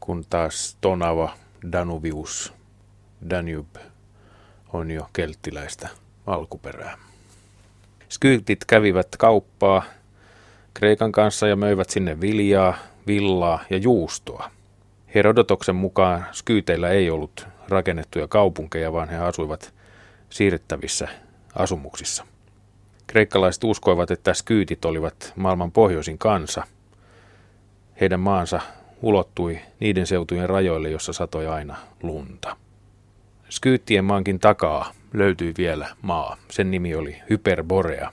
kun 0.00 0.24
taas 0.30 0.76
Tonava, 0.80 1.36
Danuvius, 1.72 2.52
Danube 3.30 3.80
on 4.72 4.90
jo 4.90 5.08
kelttiläistä 5.12 5.88
alkuperää. 6.26 6.98
Skyytit 8.08 8.64
kävivät 8.64 9.08
kauppaa 9.18 9.82
Kreikan 10.74 11.12
kanssa 11.12 11.48
ja 11.48 11.56
möivät 11.56 11.90
sinne 11.90 12.20
viljaa, 12.20 12.74
villaa 13.06 13.64
ja 13.70 13.76
juustoa. 13.76 14.50
Herodotoksen 15.14 15.76
mukaan 15.76 16.26
skyyteillä 16.32 16.88
ei 16.88 17.10
ollut 17.10 17.46
rakennettuja 17.68 18.28
kaupunkeja, 18.28 18.92
vaan 18.92 19.08
he 19.08 19.16
asuivat 19.16 19.74
siirrettävissä 20.30 21.08
asumuksissa. 21.54 22.24
Kreikkalaiset 23.06 23.64
uskoivat, 23.64 24.10
että 24.10 24.34
skyytit 24.34 24.84
olivat 24.84 25.32
maailman 25.36 25.72
pohjoisin 25.72 26.18
kansa. 26.18 26.62
Heidän 28.00 28.20
maansa 28.20 28.60
ulottui 29.02 29.60
niiden 29.80 30.06
seutujen 30.06 30.48
rajoille, 30.48 30.90
jossa 30.90 31.12
satoi 31.12 31.46
aina 31.46 31.76
lunta. 32.02 32.56
Skyyttien 33.48 34.04
maankin 34.04 34.38
takaa 34.38 34.92
löytyi 35.12 35.54
vielä 35.58 35.88
maa. 36.02 36.36
Sen 36.50 36.70
nimi 36.70 36.94
oli 36.94 37.16
Hyperborea. 37.30 38.12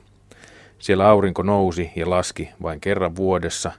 Siellä 0.79 1.09
aurinko 1.09 1.43
nousi 1.43 1.91
ja 1.95 2.09
laski 2.09 2.49
vain 2.61 2.81
kerran 2.81 3.15
vuodessa 3.15 3.71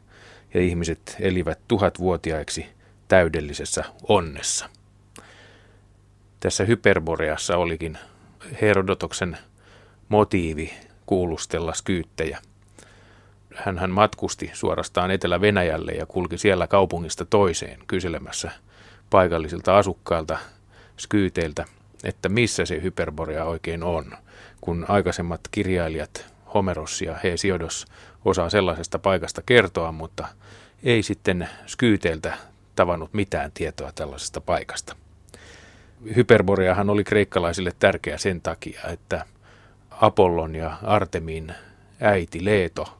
ja 0.55 0.61
ihmiset 0.61 1.17
elivät 1.21 1.59
tuhatvuotiaiksi 1.69 2.67
täydellisessä 3.09 3.85
onnessa. 4.09 4.69
Tässä 6.41 6.65
Hyperboreassa 6.65 7.57
olikin 7.57 7.99
Herodotoksen 8.61 9.39
motiivi 10.09 10.73
kuulustella 11.07 11.75
skyyttejä. 11.75 12.39
Hän 13.57 13.91
matkusti 13.91 14.51
suorastaan 14.55 15.11
Etelä-Venäjälle 15.11 15.93
ja 15.93 16.07
kulki 16.07 16.39
siellä 16.39 16.67
kaupungista 16.67 17.25
toiseen 17.25 17.79
kyselemässä 17.87 18.51
paikallisilta 19.11 19.79
asukkailta 19.79 20.39
skyyteiltä, 20.97 21.65
että 22.05 22.29
missä 22.29 22.65
se 22.65 22.83
Hyperborea 22.83 23.45
oikein 23.45 23.83
on, 23.83 24.13
kun 24.61 24.87
aikaisemmat 24.89 25.41
kirjailijat 25.51 26.27
Homeros 26.55 27.03
ja 27.03 27.15
Hesiodos 27.25 27.87
osaa 28.25 28.51
sellaisesta 28.51 28.99
paikasta 28.99 29.43
kertoa, 29.47 29.93
mutta 29.93 30.29
ei 30.83 31.03
sitten 31.03 31.49
skyyteiltä 31.67 32.37
tavannut 32.77 33.15
mitään 33.15 33.51
tietoa 33.55 33.93
tällaisesta 33.95 34.41
paikasta. 34.41 34.97
Hyperboreahan 36.17 36.91
oli 36.91 37.05
kreikkalaisille 37.05 37.73
tärkeä 37.79 38.19
sen 38.19 38.41
takia, 38.41 38.81
että 38.89 39.25
Apollon 39.91 40.55
ja 40.55 40.77
Artemin 40.83 41.55
äiti 42.01 42.45
Leeto 42.45 42.99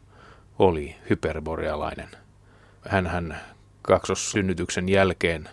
oli 0.59 0.97
hyperborealainen. 1.11 2.09
Hänhän 2.89 3.41
kaksossynnytyksen 3.83 4.89
jälkeen 4.89 5.49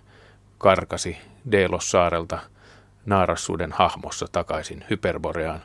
karkasi 0.58 1.18
Delos-saarelta 1.52 2.40
naarassuuden 3.06 3.72
hahmossa 3.72 4.26
takaisin 4.32 4.86
Hyperboreaan, 4.90 5.62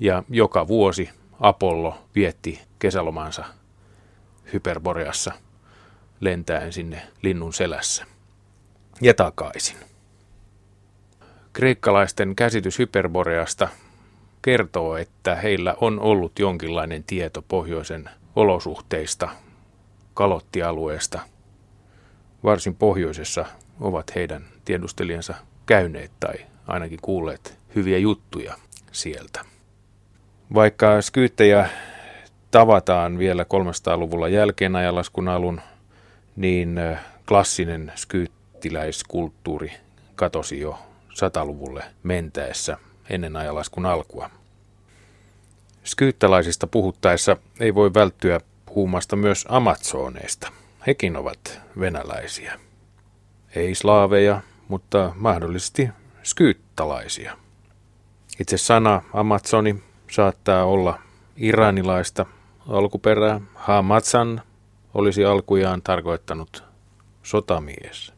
ja 0.00 0.22
joka 0.28 0.68
vuosi 0.68 1.10
Apollo 1.40 1.98
vietti 2.14 2.60
kesälomansa 2.78 3.44
Hyperboreassa 4.52 5.32
lentäen 6.20 6.72
sinne 6.72 7.02
linnun 7.22 7.52
selässä 7.52 8.06
ja 9.00 9.14
takaisin. 9.14 9.76
Kreikkalaisten 11.52 12.36
käsitys 12.36 12.78
Hyperboreasta 12.78 13.68
kertoo, 14.42 14.96
että 14.96 15.34
heillä 15.34 15.74
on 15.80 16.00
ollut 16.00 16.38
jonkinlainen 16.38 17.04
tieto 17.04 17.42
pohjoisen 17.42 18.10
olosuhteista, 18.36 19.28
kalottialueesta. 20.14 21.20
Varsin 22.44 22.74
pohjoisessa 22.74 23.44
ovat 23.80 24.14
heidän 24.14 24.44
tiedustelijansa 24.64 25.34
käyneet 25.66 26.12
tai 26.20 26.34
ainakin 26.66 26.98
kuulleet 27.02 27.58
hyviä 27.74 27.98
juttuja 27.98 28.54
sieltä. 28.92 29.44
Vaikka 30.54 31.02
skyyttejä 31.02 31.68
tavataan 32.50 33.18
vielä 33.18 33.42
300-luvulla 33.42 34.28
jälkeen 34.28 34.76
ajanlaskun 34.76 35.28
alun, 35.28 35.60
niin 36.36 36.80
klassinen 37.28 37.92
skyyttiläiskulttuuri 37.94 39.72
katosi 40.14 40.60
jo 40.60 40.78
100-luvulle 41.08 41.84
mentäessä 42.02 42.78
ennen 43.10 43.36
ajanlaskun 43.36 43.86
alkua. 43.86 44.30
Skyyttälaisista 45.84 46.66
puhuttaessa 46.66 47.36
ei 47.60 47.74
voi 47.74 47.94
välttyä 47.94 48.40
puhumasta 48.66 49.16
myös 49.16 49.46
Amazoneista. 49.48 50.52
Hekin 50.86 51.16
ovat 51.16 51.60
venäläisiä. 51.80 52.60
Ei 53.56 53.74
slaaveja, 53.74 54.40
mutta 54.68 55.12
mahdollisesti 55.16 55.88
skyyttalaisia. 56.22 57.36
Itse 58.40 58.58
sana 58.58 59.02
Amazoni 59.12 59.82
saattaa 60.10 60.64
olla 60.64 60.98
iranilaista 61.36 62.26
alkuperää. 62.68 63.40
Hamatsan 63.54 64.42
olisi 64.94 65.24
alkujaan 65.24 65.82
tarkoittanut 65.82 66.64
sotamies. 67.22 68.12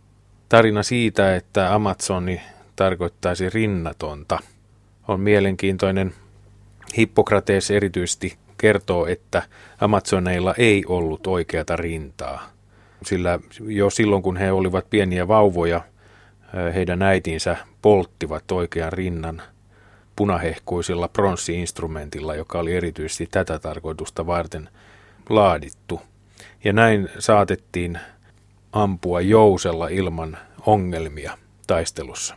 Tarina 0.49 0.83
siitä, 0.83 1.37
että 1.37 1.75
Amazoni 1.75 2.41
tarkoittaisi 2.77 3.51
rinnatonta, 3.51 4.39
on 5.09 5.21
mielenkiintoinen. 5.21 6.15
Hippokrates 6.97 7.71
erityisesti 7.71 8.39
kertoo, 8.59 9.07
että 9.07 9.43
Amazoneilla 9.81 10.55
ei 10.59 10.85
ollut 10.89 11.27
oikeata 11.27 11.77
rintaa, 11.77 12.51
sillä 13.05 13.39
jo 13.61 13.91
silloin 13.91 14.23
kun 14.23 14.37
he 14.37 14.53
olivat 14.53 14.91
pieniä 14.91 15.29
vauvoja, 15.29 15.81
heidän 16.75 17.03
äitinsä 17.03 17.57
polttivat 17.83 18.53
oikean 18.53 18.93
rinnan 18.93 19.43
punahehkuisella 20.17 21.09
pronssiinstrumentilla, 21.09 22.35
joka 22.35 22.59
oli 22.59 22.75
erityisesti 22.75 23.29
tätä 23.31 23.59
tarkoitusta 23.59 24.27
varten 24.27 24.69
laadittu. 25.29 26.01
Ja 26.65 26.73
näin 26.73 27.09
saatettiin 27.19 27.99
ampua 28.73 29.21
jousella 29.21 29.89
ilman 29.89 30.39
ongelmia 30.67 31.39
taistelussa. 31.67 32.37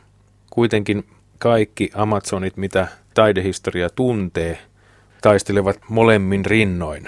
Kuitenkin 0.50 1.06
kaikki 1.38 1.90
Amazonit, 1.94 2.58
mitä 2.58 2.88
taidehistoria 3.14 3.90
tuntee, 3.90 4.60
taistelevat 5.22 5.80
molemmin 5.90 6.46
rinnoin. 6.46 7.08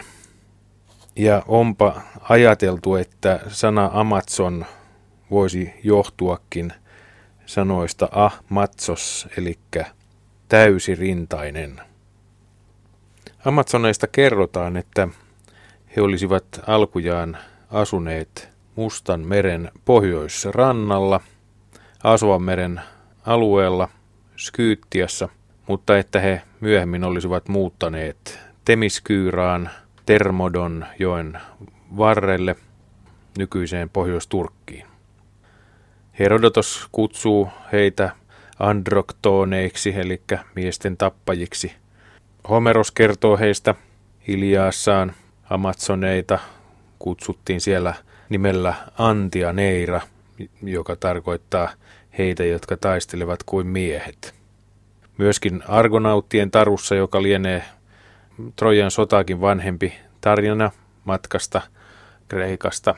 Ja 1.15 1.43
onpa 1.47 2.01
ajateltu, 2.21 2.95
että 2.95 3.39
sana 3.47 3.89
Amazon 3.93 4.65
voisi 5.31 5.73
johtuakin 5.83 6.73
sanoista 7.45 8.09
ahmatsos, 8.11 9.27
eli 9.37 9.59
täysirintainen. 10.47 11.81
Amazoneista 13.45 14.07
kerrotaan, 14.07 14.77
että 14.77 15.07
he 15.95 16.01
olisivat 16.01 16.45
alkujaan 16.67 17.37
asuneet 17.71 18.49
Mustan 18.75 19.21
meren 19.21 19.71
pohjoisrannalla, 19.85 21.19
Asuvan 22.03 22.41
meren 22.41 22.81
alueella 23.25 23.89
Skyyttiassa, 24.39 25.29
mutta 25.67 25.97
että 25.97 26.19
he 26.19 26.41
myöhemmin 26.59 27.03
olisivat 27.03 27.47
muuttaneet 27.47 28.39
Temiskyyraan 28.65 29.69
Termodon 30.05 30.85
joen 30.99 31.39
varrelle 31.97 32.55
nykyiseen 33.37 33.89
Pohjois-Turkkiin. 33.89 34.85
Herodotos 36.19 36.87
kutsuu 36.91 37.49
heitä 37.71 38.09
androktooneiksi, 38.59 39.93
eli 39.95 40.21
miesten 40.55 40.97
tappajiksi. 40.97 41.73
Homeros 42.49 42.91
kertoo 42.91 43.37
heistä 43.37 43.75
Iliaassaan 44.27 45.13
Amazoneita 45.49 46.39
kutsuttiin 46.99 47.61
siellä 47.61 47.93
nimellä 48.29 48.73
Antianeira, 48.97 50.01
joka 50.63 50.95
tarkoittaa 50.95 51.69
heitä, 52.19 52.43
jotka 52.43 52.77
taistelevat 52.77 53.43
kuin 53.43 53.67
miehet. 53.67 54.35
Myöskin 55.17 55.63
Argonauttien 55.67 56.51
tarussa, 56.51 56.95
joka 56.95 57.21
lienee 57.21 57.63
Trojan 58.55 58.91
sotaakin 58.91 59.41
vanhempi 59.41 59.93
tarina 60.21 60.71
matkasta 61.05 61.61
Kreikasta 62.27 62.95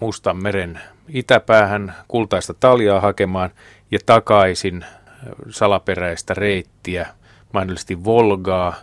Mustan 0.00 0.42
meren 0.42 0.80
itäpäähän 1.08 1.94
kultaista 2.08 2.54
taljaa 2.54 3.00
hakemaan 3.00 3.50
ja 3.90 3.98
takaisin 4.06 4.84
salaperäistä 5.50 6.34
reittiä, 6.34 7.06
mahdollisesti 7.52 8.04
Volgaa 8.04 8.74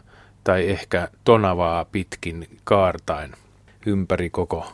tai 0.43 0.69
ehkä 0.69 1.07
Tonavaa 1.23 1.85
pitkin 1.85 2.47
kaartain 2.63 3.31
ympäri 3.85 4.29
koko 4.29 4.73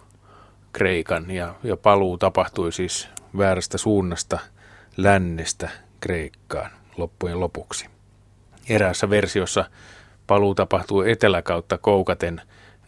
Kreikan. 0.73 1.32
Ja, 1.32 1.56
ja 1.63 1.78
paluu 1.78 2.17
tapahtui 2.17 2.71
siis 2.71 3.10
väärästä 3.38 3.78
suunnasta 3.78 4.39
lännestä 4.97 5.69
Kreikkaan 5.99 6.71
loppujen 6.97 7.39
lopuksi. 7.39 7.86
Eräässä 8.69 9.10
versiossa 9.10 9.65
paluu 10.27 10.56
tapahtuu 10.56 11.01
eteläkautta 11.01 11.77
koukaten 11.77 12.41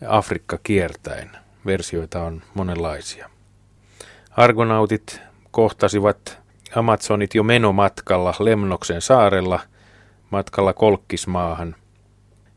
Afrikka 0.07 0.59
kiertäen. 0.63 1.31
Versioita 1.65 2.23
on 2.23 2.41
monenlaisia. 2.53 3.29
Argonautit 4.37 5.21
kohtasivat 5.51 6.39
Amazonit 6.75 7.35
jo 7.35 7.43
menomatkalla 7.43 8.33
Lemnoksen 8.39 9.01
saarella, 9.01 9.59
matkalla 10.29 10.73
Kolkkismaahan. 10.73 11.75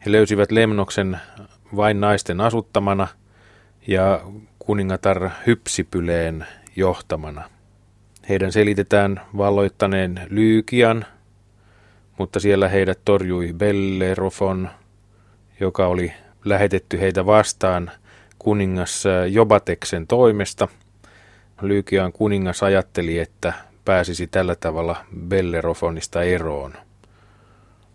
He 0.06 0.12
löysivät 0.12 0.50
Lemnoksen 0.52 1.20
vain 1.76 2.00
naisten 2.00 2.40
asuttamana 2.40 3.08
ja 3.86 4.20
kuningatar 4.58 5.30
Hypsipyleen 5.46 6.46
johtamana. 6.76 7.57
Heidän 8.28 8.52
selitetään 8.52 9.20
valloittaneen 9.36 10.20
Lyykian, 10.30 11.06
mutta 12.18 12.40
siellä 12.40 12.68
heidät 12.68 12.98
torjui 13.04 13.52
Bellerofon, 13.52 14.70
joka 15.60 15.86
oli 15.86 16.12
lähetetty 16.44 17.00
heitä 17.00 17.26
vastaan 17.26 17.90
kuningas 18.38 19.04
Jobateksen 19.30 20.06
toimesta. 20.06 20.68
Lyykian 21.62 22.12
kuningas 22.12 22.62
ajatteli, 22.62 23.18
että 23.18 23.52
pääsisi 23.84 24.26
tällä 24.26 24.54
tavalla 24.54 24.96
Bellerofonista 25.28 26.22
eroon. 26.22 26.72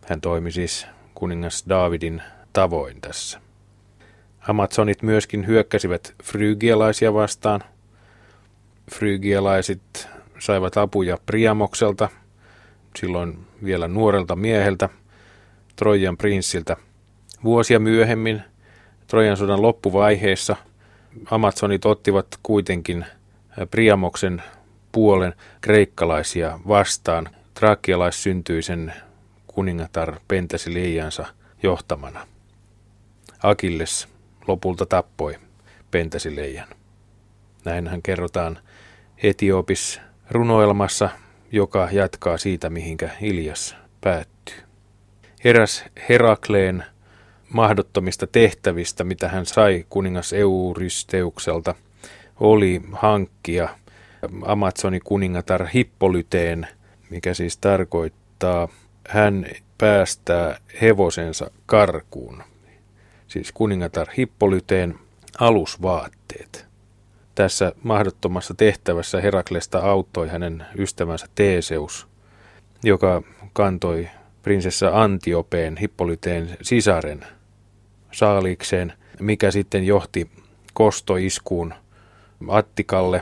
Hän 0.06 0.22
toimi 0.22 0.52
siis 0.52 0.88
kuningas 1.16 1.66
Davidin 1.70 2.22
tavoin 2.54 3.02
tässä. 3.02 3.40
Amazonit 4.48 5.02
myöskin 5.02 5.48
hyökkäsivät 5.48 6.14
frygialaisia 6.24 7.14
vastaan. 7.14 7.64
Frygialaiset 8.92 10.08
saivat 10.44 10.78
apuja 10.78 11.18
Priamokselta, 11.26 12.10
silloin 13.00 13.40
vielä 13.64 13.88
nuorelta 13.88 14.36
mieheltä, 14.36 14.90
Trojan 15.76 16.18
prinssiltä. 16.18 16.78
Vuosia 17.44 17.80
myöhemmin, 17.80 18.42
Trojan 19.08 19.38
sodan 19.38 19.62
loppuvaiheessa, 19.62 20.56
Amazonit 21.32 21.86
ottivat 21.86 22.28
kuitenkin 22.44 23.06
Priamoksen 23.72 24.44
puolen 24.92 25.34
kreikkalaisia 25.62 26.60
vastaan 26.68 27.30
trakialaissyntyisen 27.54 28.94
kuningatar 29.48 30.16
Pentasileijansa 30.28 31.26
johtamana. 31.64 32.28
Akilles 33.44 34.08
lopulta 34.48 34.86
tappoi 34.86 35.36
Pentasileijan. 35.92 36.68
Näinhän 37.66 38.02
kerrotaan 38.02 38.60
Etiopis 39.24 40.02
runoelmassa, 40.34 41.10
joka 41.52 41.90
jatkaa 41.92 42.38
siitä, 42.38 42.70
mihinkä 42.70 43.10
Ilias 43.22 43.76
päättyy. 44.02 44.56
Eräs 45.44 45.86
Herakleen 46.10 46.84
mahdottomista 47.50 48.28
tehtävistä, 48.28 49.04
mitä 49.04 49.30
hän 49.30 49.46
sai 49.46 49.86
kuningas 49.90 50.34
Euristeukselta, 50.34 51.76
oli 52.40 52.82
hankkia 52.92 53.70
Amazoni 54.46 55.00
kuningatar 55.00 55.68
Hippolyteen, 55.68 56.68
mikä 57.10 57.34
siis 57.34 57.58
tarkoittaa 57.58 58.68
hän 59.10 59.46
päästää 59.78 60.60
hevosensa 60.82 61.52
karkuun. 61.66 62.44
Siis 63.28 63.52
kuningatar 63.52 64.08
Hippolyteen 64.18 64.96
alusvaatteet. 65.40 66.73
Tässä 67.36 67.72
mahdottomassa 67.84 68.54
tehtävässä 68.54 69.22
Heraklesta 69.22 69.80
auttoi 69.80 70.28
hänen 70.30 70.66
ystävänsä 70.78 71.28
Teeseus, 71.36 72.08
joka 72.84 73.22
kantoi 73.54 74.10
prinsessa 74.44 75.02
Antiopeen 75.02 75.78
Hippolyteen 75.78 76.58
sisaren 76.62 77.26
saalikseen, 78.12 78.94
mikä 79.20 79.52
sitten 79.52 79.84
johti 79.84 80.30
kostoiskuun 80.74 81.74
Attikalle. 82.48 83.22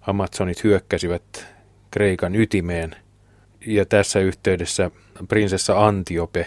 Amazonit 0.00 0.64
hyökkäsivät 0.64 1.46
Kreikan 1.90 2.34
ytimeen 2.36 2.96
ja 3.66 3.86
tässä 3.86 4.20
yhteydessä 4.20 4.90
prinsessa 5.28 5.86
Antiope 5.86 6.46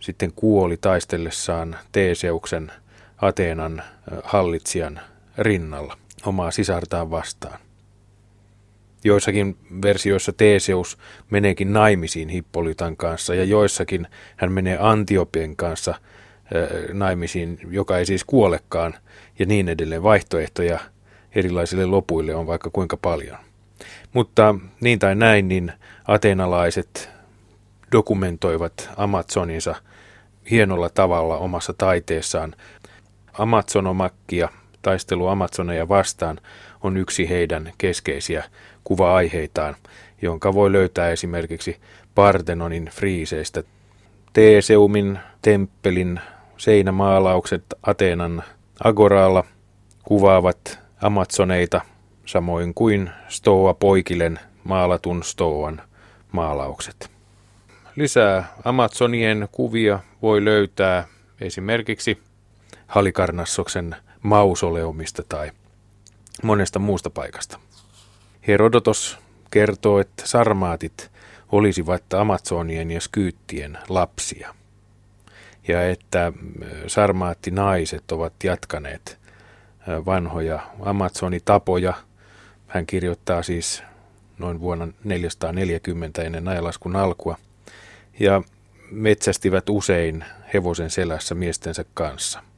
sitten 0.00 0.32
kuoli 0.36 0.76
taistellessaan 0.76 1.76
Teeseuksen 1.92 2.72
Ateenan 3.22 3.82
hallitsijan 4.24 5.00
rinnalla 5.38 5.98
omaa 6.26 6.50
sisartaan 6.50 7.10
vastaan. 7.10 7.58
Joissakin 9.04 9.56
versioissa 9.82 10.32
Teeseus 10.32 10.98
meneekin 11.30 11.72
naimisiin 11.72 12.28
Hippolytan 12.28 12.96
kanssa 12.96 13.34
ja 13.34 13.44
joissakin 13.44 14.06
hän 14.36 14.52
menee 14.52 14.76
Antiopien 14.80 15.56
kanssa 15.56 15.94
naimisiin, 16.92 17.58
joka 17.70 17.98
ei 17.98 18.06
siis 18.06 18.24
kuolekaan 18.24 18.94
ja 19.38 19.46
niin 19.46 19.68
edelleen. 19.68 20.02
Vaihtoehtoja 20.02 20.78
erilaisille 21.34 21.86
lopuille 21.86 22.34
on 22.34 22.46
vaikka 22.46 22.70
kuinka 22.70 22.96
paljon. 22.96 23.38
Mutta 24.12 24.54
niin 24.80 24.98
tai 24.98 25.14
näin, 25.14 25.48
niin 25.48 25.72
ateenalaiset 26.08 27.10
dokumentoivat 27.92 28.90
Amazoninsa 28.96 29.74
hienolla 30.50 30.90
tavalla 30.90 31.36
omassa 31.36 31.72
taiteessaan. 31.78 32.54
Amazonomakkia– 33.38 34.48
taistelu 34.82 35.26
Amazoneja 35.26 35.88
vastaan 35.88 36.38
on 36.82 36.96
yksi 36.96 37.28
heidän 37.28 37.72
keskeisiä 37.78 38.44
kuva-aiheitaan, 38.84 39.76
jonka 40.22 40.54
voi 40.54 40.72
löytää 40.72 41.10
esimerkiksi 41.10 41.80
Partenonin 42.14 42.90
friiseistä. 42.92 43.62
Teeseumin 44.32 45.18
temppelin 45.42 46.20
seinämaalaukset 46.56 47.64
Ateenan 47.82 48.42
Agoralla 48.84 49.44
kuvaavat 50.04 50.78
Amazoneita 51.02 51.80
samoin 52.26 52.74
kuin 52.74 53.10
Stoa 53.28 53.74
Poikilen 53.74 54.38
maalatun 54.64 55.22
Stoan 55.22 55.82
maalaukset. 56.32 57.10
Lisää 57.96 58.44
Amazonien 58.64 59.48
kuvia 59.52 60.00
voi 60.22 60.44
löytää 60.44 61.06
esimerkiksi 61.40 62.18
Halikarnassoksen 62.86 63.96
mausoleumista 64.22 65.22
tai 65.28 65.50
monesta 66.42 66.78
muusta 66.78 67.10
paikasta. 67.10 67.58
Herodotos 68.46 69.18
kertoo, 69.50 70.00
että 70.00 70.22
sarmaatit 70.26 71.10
olisivat 71.52 72.14
Amazonien 72.14 72.90
ja 72.90 73.00
Skyyttien 73.00 73.78
lapsia. 73.88 74.54
Ja 75.68 75.90
että 75.90 76.32
sarmaattinaiset 76.86 78.12
ovat 78.12 78.32
jatkaneet 78.44 79.18
vanhoja 80.06 80.60
Amazonitapoja. 80.80 81.94
Hän 82.66 82.86
kirjoittaa 82.86 83.42
siis 83.42 83.82
noin 84.38 84.60
vuonna 84.60 84.88
440 85.04 86.22
ennen 86.22 86.48
ajalaskun 86.48 86.96
alkua. 86.96 87.36
Ja 88.20 88.42
metsästivät 88.90 89.68
usein 89.68 90.24
hevosen 90.54 90.90
selässä 90.90 91.34
miestensä 91.34 91.84
kanssa– 91.94 92.42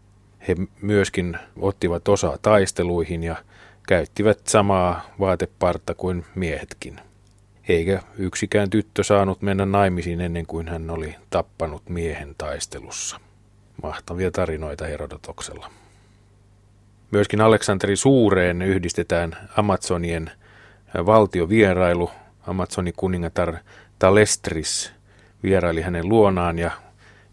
he 0.48 0.56
myöskin 0.80 1.38
ottivat 1.60 2.08
osaa 2.08 2.38
taisteluihin 2.42 3.22
ja 3.22 3.36
käyttivät 3.88 4.46
samaa 4.46 5.00
vaateparta 5.20 5.94
kuin 5.94 6.24
miehetkin. 6.34 7.00
Eikä 7.68 8.02
yksikään 8.16 8.70
tyttö 8.70 9.04
saanut 9.04 9.42
mennä 9.42 9.66
naimisiin 9.66 10.20
ennen 10.20 10.46
kuin 10.46 10.68
hän 10.68 10.90
oli 10.90 11.14
tappanut 11.30 11.88
miehen 11.88 12.34
taistelussa. 12.38 13.20
Mahtavia 13.82 14.30
tarinoita 14.30 14.86
Herodotoksella. 14.86 15.70
Myöskin 17.10 17.40
Aleksanteri 17.40 17.96
Suureen 17.96 18.62
yhdistetään 18.62 19.36
Amazonien 19.56 20.30
valtiovierailu. 21.06 22.10
Amazonin 22.46 22.94
kuningatar 22.96 23.56
Talestris 23.98 24.92
vieraili 25.42 25.82
hänen 25.82 26.08
luonaan 26.08 26.58
ja 26.58 26.70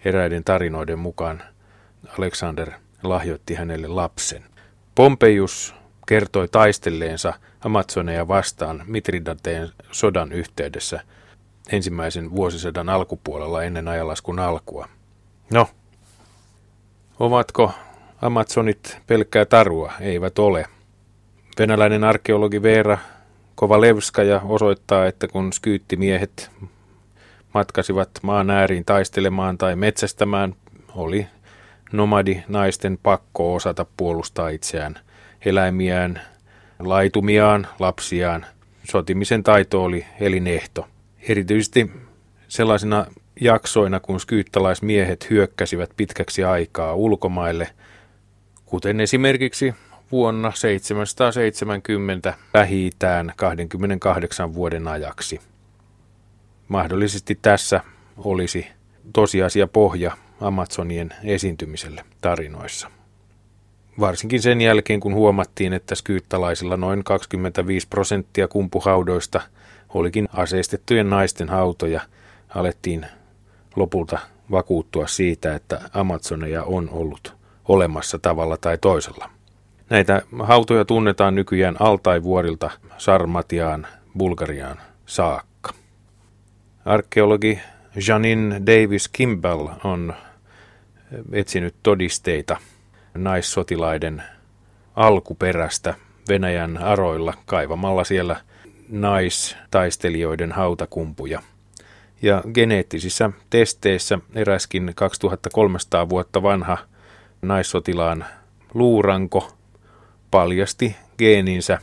eräiden 0.05 0.43
tarinoiden 0.43 0.99
mukaan 0.99 1.43
Alexander 2.17 2.71
lahjoitti 3.03 3.53
hänelle 3.53 3.87
lapsen. 3.87 4.43
Pompeius 4.95 5.75
kertoi 6.07 6.47
taistelleensa 6.47 7.33
Amazoneja 7.65 8.27
vastaan 8.27 8.83
Mitridateen 8.85 9.69
sodan 9.91 10.31
yhteydessä 10.31 10.99
ensimmäisen 11.71 12.31
vuosisadan 12.31 12.89
alkupuolella 12.89 13.63
ennen 13.63 13.87
ajalaskun 13.87 14.39
alkua. 14.39 14.87
No, 15.51 15.67
ovatko 17.19 17.71
Amazonit 18.21 18.97
pelkkää 19.07 19.45
tarua? 19.45 19.93
Eivät 19.99 20.39
ole. 20.39 20.65
Venäläinen 21.59 22.03
arkeologi 22.03 22.61
Veera 22.61 22.97
Kovalevskaja 23.55 24.41
osoittaa, 24.43 25.05
että 25.05 25.27
kun 25.27 25.53
skyyttimiehet 25.53 26.51
matkasivat 27.53 28.09
maan 28.21 28.49
ääriin 28.49 28.85
taistelemaan 28.85 29.57
tai 29.57 29.75
metsästämään, 29.75 30.55
oli 30.95 31.27
nomadi 31.91 32.43
naisten 32.47 32.99
pakko 33.03 33.55
osata 33.55 33.85
puolustaa 33.97 34.49
itseään, 34.49 34.99
eläimiään, 35.45 36.21
laitumiaan, 36.79 37.67
lapsiaan. 37.79 38.45
Sotimisen 38.83 39.43
taito 39.43 39.83
oli 39.83 40.05
elinehto. 40.19 40.87
Erityisesti 41.29 41.91
sellaisina 42.47 43.05
jaksoina, 43.41 43.99
kun 43.99 44.19
skyyttalaismiehet 44.19 45.29
hyökkäsivät 45.29 45.89
pitkäksi 45.97 46.43
aikaa 46.43 46.95
ulkomaille, 46.95 47.69
kuten 48.65 48.99
esimerkiksi 48.99 49.73
vuonna 50.11 50.51
770 50.55 52.33
lähi 52.53 52.89
28 53.35 54.53
vuoden 54.53 54.87
ajaksi. 54.87 55.39
Mahdollisesti 56.67 57.39
tässä 57.41 57.81
olisi 58.17 58.67
tosiasia 59.13 59.67
pohja 59.67 60.17
Amazonien 60.41 61.09
esiintymiselle 61.23 62.03
tarinoissa. 62.21 62.91
Varsinkin 63.99 64.41
sen 64.41 64.61
jälkeen, 64.61 64.99
kun 64.99 65.13
huomattiin, 65.13 65.73
että 65.73 65.95
skyyttalaisilla 65.95 66.77
noin 66.77 67.03
25 67.03 67.87
prosenttia 67.87 68.47
kumpuhaudoista 68.47 69.41
olikin 69.89 70.29
aseistettujen 70.33 71.09
naisten 71.09 71.49
hautoja, 71.49 72.01
alettiin 72.55 73.05
lopulta 73.75 74.19
vakuuttua 74.51 75.07
siitä, 75.07 75.55
että 75.55 75.81
Amazoneja 75.93 76.63
on 76.63 76.89
ollut 76.89 77.33
olemassa 77.67 78.19
tavalla 78.19 78.57
tai 78.57 78.77
toisella. 78.77 79.29
Näitä 79.89 80.21
hautoja 80.39 80.85
tunnetaan 80.85 81.35
nykyään 81.35 81.75
Altai-vuorilta 81.79 82.69
Sarmatiaan, 82.97 83.87
Bulgariaan 84.17 84.77
saakka. 85.05 85.73
Arkeologi 86.85 87.59
Janine 88.07 88.61
Davis 88.65 89.07
Kimball 89.07 89.67
on 89.83 90.13
etsinyt 91.31 91.75
todisteita 91.83 92.57
naissotilaiden 93.13 94.23
alkuperästä 94.95 95.93
Venäjän 96.29 96.77
aroilla 96.77 97.33
kaivamalla 97.45 98.03
siellä 98.03 98.35
naistaistelijoiden 98.89 100.51
hautakumpuja. 100.51 101.41
Ja 102.21 102.43
geneettisissä 102.53 103.29
testeissä 103.49 104.19
eräskin 104.35 104.91
2300 104.95 106.09
vuotta 106.09 106.43
vanha 106.43 106.77
naissotilaan 107.41 108.25
luuranko 108.73 109.51
paljasti 110.31 110.95
geeninsä. 111.17 111.79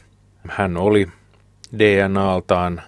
Hän 0.48 0.76
oli 0.76 1.08
DNAltaan 1.78 2.82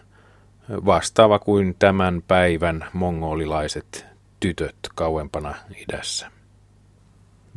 vastaava 0.71 1.39
kuin 1.39 1.77
tämän 1.79 2.23
päivän 2.29 2.87
mongolilaiset 2.93 4.10
tytöt 4.41 4.77
kauempana 4.95 5.55
idässä. 5.77 6.31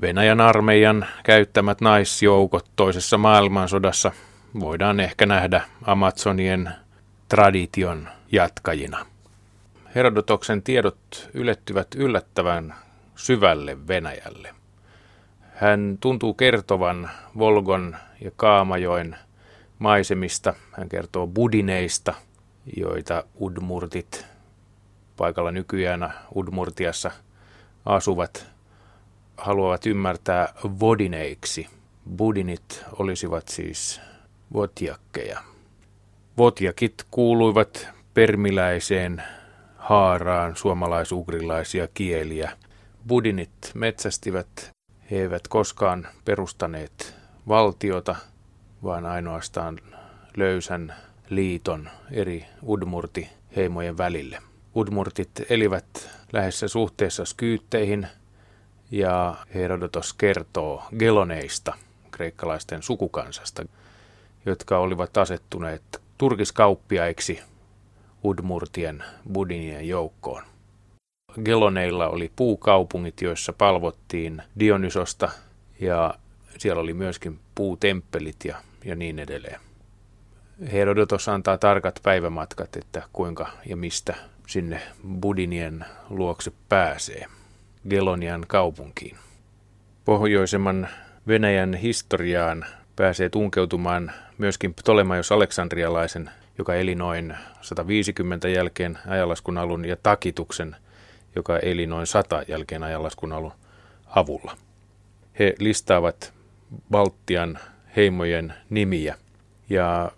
Venäjän 0.01 0.41
armeijan 0.41 1.05
käyttämät 1.23 1.81
naisjoukot 1.81 2.65
toisessa 2.75 3.17
maailmansodassa 3.17 4.11
voidaan 4.59 4.99
ehkä 4.99 5.25
nähdä 5.25 5.61
Amazonien 5.81 6.71
tradition 7.29 8.09
jatkajina. 8.31 9.05
Herodotoksen 9.95 10.63
tiedot 10.63 11.29
ylettyvät 11.33 11.87
yllättävän 11.95 12.75
syvälle 13.15 13.87
Venäjälle. 13.87 14.55
Hän 15.55 15.97
tuntuu 15.99 16.33
kertovan 16.33 17.09
Volgon 17.37 17.95
ja 18.21 18.31
Kaamajoen 18.35 19.17
maisemista. 19.79 20.53
Hän 20.71 20.89
kertoo 20.89 21.27
budineista, 21.27 22.13
joita 22.77 23.23
udmurtit 23.41 24.32
paikalla 25.17 25.51
nykyään 25.51 26.13
Udmurtiassa 26.35 27.11
asuvat 27.85 28.53
haluavat 29.37 29.85
ymmärtää 29.85 30.53
vodineiksi. 30.79 31.67
Budinit 32.17 32.85
olisivat 32.99 33.47
siis 33.47 34.01
votjakkeja. 34.53 35.39
Votjakit 36.37 37.05
kuuluivat 37.11 37.87
permiläiseen 38.13 39.23
haaraan 39.77 40.55
suomalaisugrilaisia 40.55 41.87
kieliä. 41.93 42.51
Budinit 43.07 43.71
metsästivät, 43.73 44.71
he 45.11 45.21
eivät 45.21 45.47
koskaan 45.47 46.07
perustaneet 46.25 47.15
valtiota, 47.47 48.15
vaan 48.83 49.05
ainoastaan 49.05 49.79
löysän 50.37 50.95
liiton 51.29 51.89
eri 52.11 52.45
udmurti-heimojen 52.63 53.97
välille. 53.97 54.52
Udmurtit 54.75 55.29
elivät 55.49 56.09
lähes 56.33 56.63
suhteessa 56.67 57.25
skyytteihin 57.25 58.07
ja 58.91 59.35
Herodotos 59.53 60.13
kertoo 60.13 60.83
geloneista, 60.99 61.73
kreikkalaisten 62.11 62.83
sukukansasta, 62.83 63.65
jotka 64.45 64.77
olivat 64.77 65.17
asettuneet 65.17 66.01
turkiskauppiaiksi 66.17 67.39
Udmurtien 68.23 69.03
budinien 69.33 69.87
joukkoon. 69.87 70.43
Geloneilla 71.45 72.07
oli 72.07 72.31
puukaupungit, 72.35 73.21
joissa 73.21 73.53
palvottiin 73.53 74.41
Dionysosta 74.59 75.29
ja 75.79 76.13
siellä 76.57 76.81
oli 76.81 76.93
myöskin 76.93 77.39
puutemppelit 77.55 78.45
ja, 78.45 78.57
ja 78.85 78.95
niin 78.95 79.19
edelleen. 79.19 79.59
Herodotos 80.71 81.27
antaa 81.29 81.57
tarkat 81.57 81.99
päivämatkat, 82.03 82.75
että 82.75 83.03
kuinka 83.13 83.49
ja 83.65 83.77
mistä 83.77 84.15
sinne 84.47 84.81
Budinien 85.21 85.85
luokse 86.09 86.51
pääsee, 86.69 87.25
Gelonian 87.89 88.45
kaupunkiin. 88.47 89.17
Pohjoisemman 90.05 90.87
Venäjän 91.27 91.73
historiaan 91.73 92.65
pääsee 92.95 93.29
tunkeutumaan 93.29 94.11
myöskin 94.37 94.73
Ptolemaios 94.73 95.31
Aleksandrialaisen, 95.31 96.29
joka 96.57 96.75
eli 96.75 96.95
noin 96.95 97.35
150 97.61 98.47
jälkeen 98.49 98.97
ajanlaskun 99.07 99.57
alun, 99.57 99.85
ja 99.85 99.97
Takituksen, 100.03 100.75
joka 101.35 101.59
eli 101.59 101.87
noin 101.87 102.07
100 102.07 102.43
jälkeen 102.47 102.83
ajanlaskun 102.83 103.31
alun 103.31 103.53
avulla. 104.07 104.57
He 105.39 105.55
listaavat 105.59 106.33
Baltian 106.91 107.59
heimojen 107.95 108.53
nimiä 108.69 109.15
ja 109.69 110.11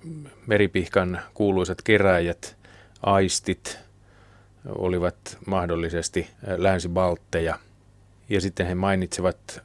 meripihkan 0.47 1.21
kuuluisat 1.33 1.81
keräjät, 1.81 2.57
aistit 3.01 3.84
olivat 4.67 5.37
mahdollisesti 5.47 6.29
länsibaltteja. 6.57 7.59
Ja 8.29 8.41
sitten 8.41 8.67
he 8.67 8.75
mainitsevat 8.75 9.63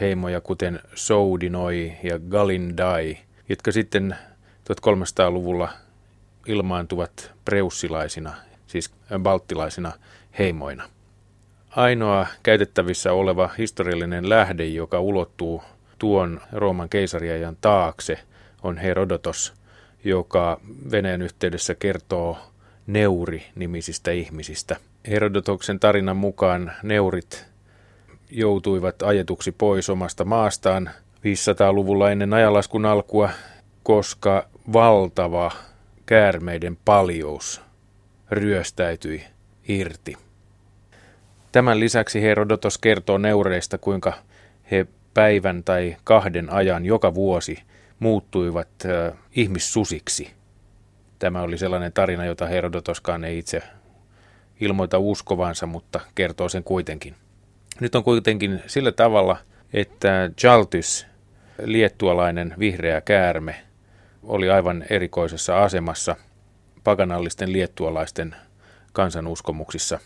heimoja 0.00 0.40
kuten 0.40 0.80
Soudinoi 0.94 1.92
ja 2.02 2.18
Galindai, 2.18 3.16
jotka 3.48 3.72
sitten 3.72 4.16
1300-luvulla 4.70 5.68
ilmaantuvat 6.46 7.32
preussilaisina, 7.44 8.34
siis 8.66 8.94
balttilaisina 9.18 9.92
heimoina. 10.38 10.88
Ainoa 11.70 12.26
käytettävissä 12.42 13.12
oleva 13.12 13.50
historiallinen 13.58 14.28
lähde, 14.28 14.66
joka 14.66 15.00
ulottuu 15.00 15.62
tuon 15.98 16.40
Rooman 16.52 16.88
keisariajan 16.88 17.56
taakse– 17.60 18.18
on 18.64 18.78
Herodotos, 18.78 19.54
joka 20.04 20.60
Venäjän 20.90 21.22
yhteydessä 21.22 21.74
kertoo 21.74 22.38
Neuri-nimisistä 22.86 24.10
ihmisistä. 24.10 24.76
Herodotoksen 25.08 25.80
tarinan 25.80 26.16
mukaan 26.16 26.72
Neurit 26.82 27.46
joutuivat 28.30 29.02
ajetuksi 29.02 29.52
pois 29.52 29.90
omasta 29.90 30.24
maastaan 30.24 30.90
500-luvulla 31.16 32.10
ennen 32.10 32.34
ajanlaskun 32.34 32.86
alkua, 32.86 33.30
koska 33.82 34.48
valtava 34.72 35.50
käärmeiden 36.06 36.78
paljous 36.84 37.60
ryöstäytyi 38.30 39.24
irti. 39.68 40.16
Tämän 41.52 41.80
lisäksi 41.80 42.22
Herodotos 42.22 42.78
kertoo 42.78 43.18
neureista, 43.18 43.78
kuinka 43.78 44.12
he 44.70 44.86
päivän 45.14 45.64
tai 45.64 45.96
kahden 46.04 46.52
ajan 46.52 46.84
joka 46.84 47.14
vuosi 47.14 47.58
muuttuivat 47.98 48.68
äh, 48.84 49.18
ihmissusiksi. 49.36 50.30
Tämä 51.24 51.42
oli 51.42 51.58
sellainen 51.58 51.92
tarina, 51.92 52.24
jota 52.24 52.46
Herodotoskaan 52.46 53.24
ei 53.24 53.38
itse 53.38 53.62
ilmoita 54.60 54.98
uskovansa, 54.98 55.66
mutta 55.66 56.00
kertoo 56.14 56.48
sen 56.48 56.64
kuitenkin. 56.64 57.14
Nyt 57.80 57.94
on 57.94 58.04
kuitenkin 58.04 58.62
sillä 58.66 58.92
tavalla, 58.92 59.36
että 59.72 60.30
Jaltys, 60.42 61.06
liettualainen 61.62 62.54
vihreä 62.58 63.00
käärme, 63.00 63.56
oli 64.22 64.50
aivan 64.50 64.84
erikoisessa 64.90 65.62
asemassa 65.62 66.16
paganallisten 66.84 67.52
liettualaisten 67.52 68.36
kansanuskomuksissa. 68.92 69.98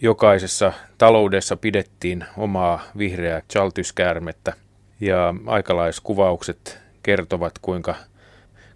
Jokaisessa 0.00 0.72
taloudessa 0.98 1.56
pidettiin 1.56 2.24
omaa 2.36 2.82
vihreää 2.98 3.42
Jaltys-käärmettä 3.54 4.52
ja 5.00 5.34
aikalaiskuvaukset 5.46 6.80
kertovat, 7.02 7.58
kuinka, 7.58 7.94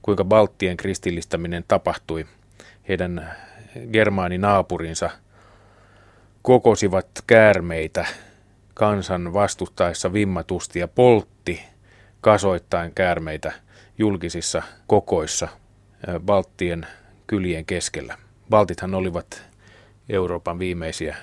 kuinka 0.03 0.25
Balttien 0.25 0.77
kristillistäminen 0.77 1.65
tapahtui. 1.69 2.27
Heidän 2.89 3.33
germaaninaapurinsa 3.93 5.11
kokosivat 6.43 7.07
käärmeitä 7.27 8.07
kansan 8.75 9.33
vastustaessa 9.33 10.13
vimmatusti 10.13 10.79
ja 10.79 10.89
poltti 10.89 11.63
kasoittain 12.21 12.95
käärmeitä 12.95 13.53
julkisissa 13.99 14.63
kokoissa 14.87 15.49
Balttien 16.21 16.87
kylien 17.27 17.65
keskellä. 17.65 18.19
Baltithan 18.51 18.95
olivat 18.95 19.43
Euroopan 20.09 20.59
viimeisiä 20.59 21.17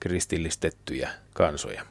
kristillistettyjä 0.00 1.10
kansoja. 1.34 1.82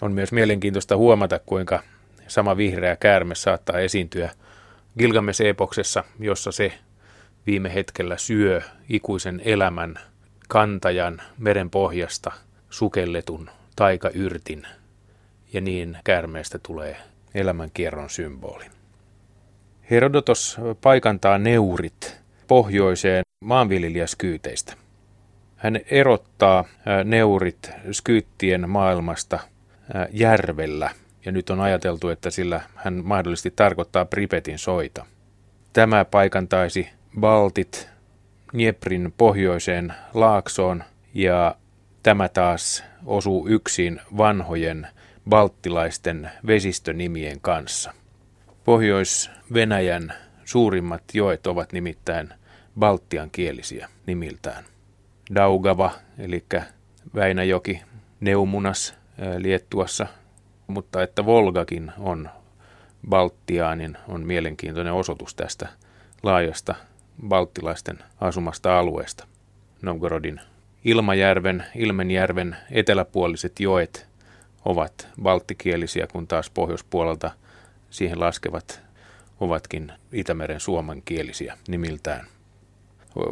On 0.00 0.12
myös 0.12 0.32
mielenkiintoista 0.32 0.96
huomata, 0.96 1.40
kuinka 1.46 1.82
sama 2.28 2.56
vihreä 2.56 2.96
käärme 2.96 3.34
saattaa 3.34 3.78
esiintyä 3.78 4.30
Gilgames-epoksessa, 4.98 6.04
jossa 6.20 6.52
se 6.52 6.72
viime 7.46 7.74
hetkellä 7.74 8.16
syö 8.16 8.60
ikuisen 8.88 9.42
elämän 9.44 9.98
kantajan 10.48 11.22
meren 11.38 11.70
pohjasta 11.70 12.32
sukelletun 12.70 13.50
taikayrtin, 13.76 14.66
ja 15.52 15.60
niin 15.60 15.98
käärmeestä 16.04 16.58
tulee 16.58 16.96
elämänkierron 17.34 18.10
symboli. 18.10 18.64
Herodotos 19.90 20.56
paikantaa 20.80 21.38
neurit 21.38 22.20
pohjoiseen 22.48 23.22
maanviljelijäskyyteistä. 23.44 24.74
Hän 25.56 25.80
erottaa 25.90 26.64
neurit 27.04 27.70
skyyttien 27.92 28.70
maailmasta 28.70 29.38
järvellä, 30.10 30.90
ja 31.26 31.32
nyt 31.32 31.50
on 31.50 31.60
ajateltu, 31.60 32.08
että 32.08 32.30
sillä 32.30 32.60
hän 32.74 33.02
mahdollisesti 33.04 33.50
tarkoittaa 33.50 34.04
Pripetin 34.04 34.58
soita. 34.58 35.06
Tämä 35.72 36.04
paikantaisi 36.04 36.88
Baltit 37.20 37.88
Dnieprin 38.52 39.14
pohjoiseen 39.16 39.94
laaksoon 40.14 40.84
ja 41.14 41.56
tämä 42.02 42.28
taas 42.28 42.84
osuu 43.06 43.48
yksin 43.48 44.00
vanhojen 44.16 44.88
balttilaisten 45.28 46.30
vesistönimien 46.46 47.40
kanssa. 47.40 47.92
Pohjois-Venäjän 48.64 50.12
suurimmat 50.44 51.02
joet 51.14 51.46
ovat 51.46 51.72
nimittäin 51.72 52.28
baltian 52.78 53.30
kielisiä 53.30 53.88
nimiltään. 54.06 54.64
Daugava, 55.34 55.90
eli 56.18 56.44
Väinäjoki, 57.14 57.82
Neumunas 58.20 58.94
Liettuassa, 59.38 60.06
mutta 60.66 61.02
että 61.02 61.26
Volgakin 61.26 61.92
on 61.98 62.28
Baltiaanin 63.08 63.98
on 64.08 64.26
mielenkiintoinen 64.26 64.92
osoitus 64.92 65.34
tästä 65.34 65.68
laajasta 66.22 66.74
balttilaisten 67.28 67.98
asumasta 68.20 68.78
alueesta. 68.78 69.26
Novgorodin 69.82 70.40
Ilmajärven, 70.84 71.64
Ilmenjärven 71.74 72.56
eteläpuoliset 72.70 73.60
joet 73.60 74.06
ovat 74.64 75.08
balttikielisiä, 75.22 76.06
kun 76.06 76.26
taas 76.26 76.50
pohjoispuolelta 76.50 77.30
siihen 77.90 78.20
laskevat 78.20 78.82
ovatkin 79.40 79.92
Itämeren 80.12 80.60
suomenkielisiä 80.60 81.58
nimiltään. 81.68 82.26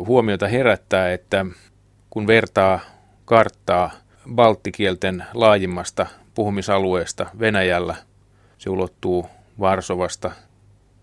Huomiota 0.07 0.49
herättää, 0.49 1.13
että 1.13 1.47
kun 2.11 2.27
vertaa 2.27 2.81
karttaa 3.25 3.91
balttikielten 4.35 5.25
laajimmasta 5.35 6.07
puhumisalueesta 6.35 7.27
Venäjällä, 7.39 7.97
se 8.59 8.71
ulottuu 8.71 9.27
Varsovasta 9.61 10.31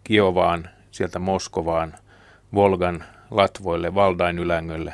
Kiovaan, 0.04 0.70
sieltä 0.92 1.20
Moskovaan, 1.20 1.94
Volgan 2.54 3.04
latvoille, 3.32 3.96
Valdain 3.96 4.40
ylängölle, 4.40 4.94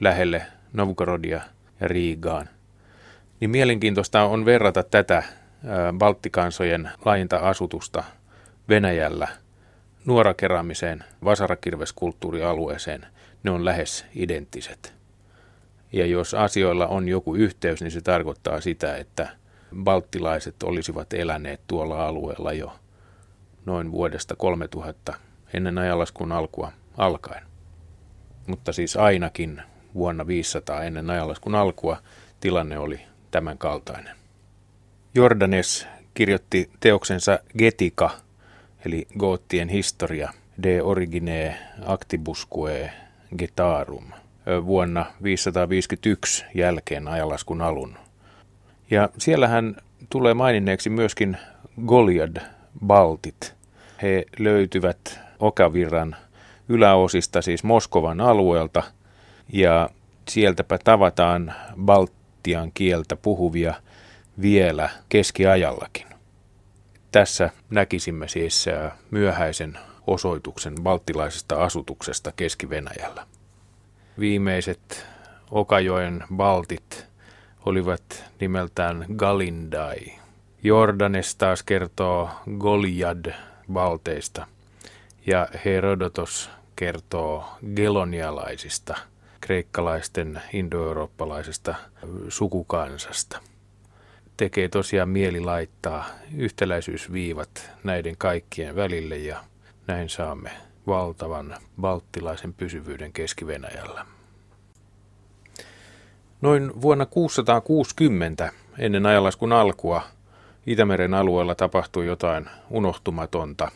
lähelle 0.00 0.42
Novgorodia 0.72 1.40
ja 1.80 1.88
Riigaan. 1.88 2.48
Niin 3.40 3.50
mielenkiintoista 3.50 4.22
on 4.22 4.44
verrata 4.44 4.82
tätä 4.82 5.22
Baltikansojen 5.98 6.90
laajinta 7.04 7.36
asutusta 7.36 8.04
Venäjällä 8.68 9.28
nuorakeramiseen 10.04 11.04
vasarakirveskulttuurialueeseen. 11.24 13.06
Ne 13.42 13.50
on 13.50 13.64
lähes 13.64 14.06
identtiset. 14.14 14.94
Ja 15.92 16.06
jos 16.06 16.34
asioilla 16.34 16.86
on 16.86 17.08
joku 17.08 17.34
yhteys, 17.34 17.80
niin 17.82 17.90
se 17.90 18.00
tarkoittaa 18.00 18.60
sitä, 18.60 18.96
että 18.96 19.28
balttilaiset 19.84 20.62
olisivat 20.62 21.12
eläneet 21.12 21.60
tuolla 21.66 22.06
alueella 22.06 22.52
jo 22.52 22.72
noin 23.66 23.92
vuodesta 23.92 24.36
3000 24.36 25.14
ennen 25.54 25.78
ajanlaskun 25.78 26.32
alkua 26.32 26.72
alkaen. 26.96 27.42
Mutta 28.46 28.72
siis 28.72 28.96
ainakin 28.96 29.62
vuonna 29.94 30.26
500 30.26 30.82
ennen 30.82 31.10
ajanlaskun 31.10 31.54
alkua 31.54 31.96
tilanne 32.40 32.78
oli 32.78 33.00
tämän 33.30 33.58
kaltainen. 33.58 34.16
Jordanes 35.14 35.86
kirjoitti 36.14 36.70
teoksensa 36.80 37.38
Getika, 37.58 38.10
eli 38.86 39.06
Goottien 39.18 39.68
historia, 39.68 40.32
de 40.62 40.82
origine 40.82 41.58
actibusque 41.86 42.92
getarum, 43.38 44.04
vuonna 44.66 45.06
551 45.22 46.44
jälkeen 46.54 47.08
ajanlaskun 47.08 47.62
alun. 47.62 48.03
Ja 48.90 49.08
siellä 49.18 49.48
hän 49.48 49.76
tulee 50.10 50.34
maininneeksi 50.34 50.90
myöskin 50.90 51.36
Goliad-baltit. 51.86 53.54
He 54.02 54.24
löytyvät 54.38 55.20
Okavirran 55.38 56.16
yläosista, 56.68 57.42
siis 57.42 57.64
Moskovan 57.64 58.20
alueelta, 58.20 58.82
ja 59.52 59.90
sieltäpä 60.28 60.78
tavataan 60.84 61.54
baltian 61.84 62.72
kieltä 62.74 63.16
puhuvia 63.16 63.74
vielä 64.40 64.88
keskiajallakin. 65.08 66.06
Tässä 67.12 67.50
näkisimme 67.70 68.28
siis 68.28 68.66
myöhäisen 69.10 69.78
osoituksen 70.06 70.74
baltilaisesta 70.82 71.64
asutuksesta 71.64 72.32
Keski-Venäjällä. 72.36 73.26
Viimeiset 74.18 75.06
Okajoen 75.50 76.24
baltit 76.36 77.13
olivat 77.66 78.24
nimeltään 78.40 79.06
Galindai. 79.16 79.98
Jordanes 80.62 81.36
taas 81.36 81.62
kertoo 81.62 82.30
Goliad 82.58 83.32
balteista 83.72 84.46
ja 85.26 85.48
Herodotos 85.64 86.50
kertoo 86.76 87.44
gelonialaisista, 87.76 88.96
kreikkalaisten 89.40 90.42
indoeurooppalaisesta 90.52 91.74
sukukansasta. 92.28 93.40
Tekee 94.36 94.68
tosiaan 94.68 95.08
mieli 95.08 95.40
laittaa 95.40 96.06
yhtäläisyysviivat 96.36 97.70
näiden 97.84 98.16
kaikkien 98.16 98.76
välille 98.76 99.16
ja 99.16 99.44
näin 99.86 100.08
saamme 100.08 100.50
valtavan 100.86 101.56
balttilaisen 101.80 102.54
pysyvyyden 102.54 103.12
Keski-Venäjällä. 103.12 104.13
Noin 106.40 106.82
vuonna 106.82 107.06
660 107.06 108.52
ennen 108.78 109.06
ajanlaskun 109.06 109.52
alkua 109.52 110.02
Itämeren 110.66 111.14
alueella 111.14 111.54
tapahtui 111.54 112.06
jotain 112.06 112.50
unohtumatonta. 112.70 113.70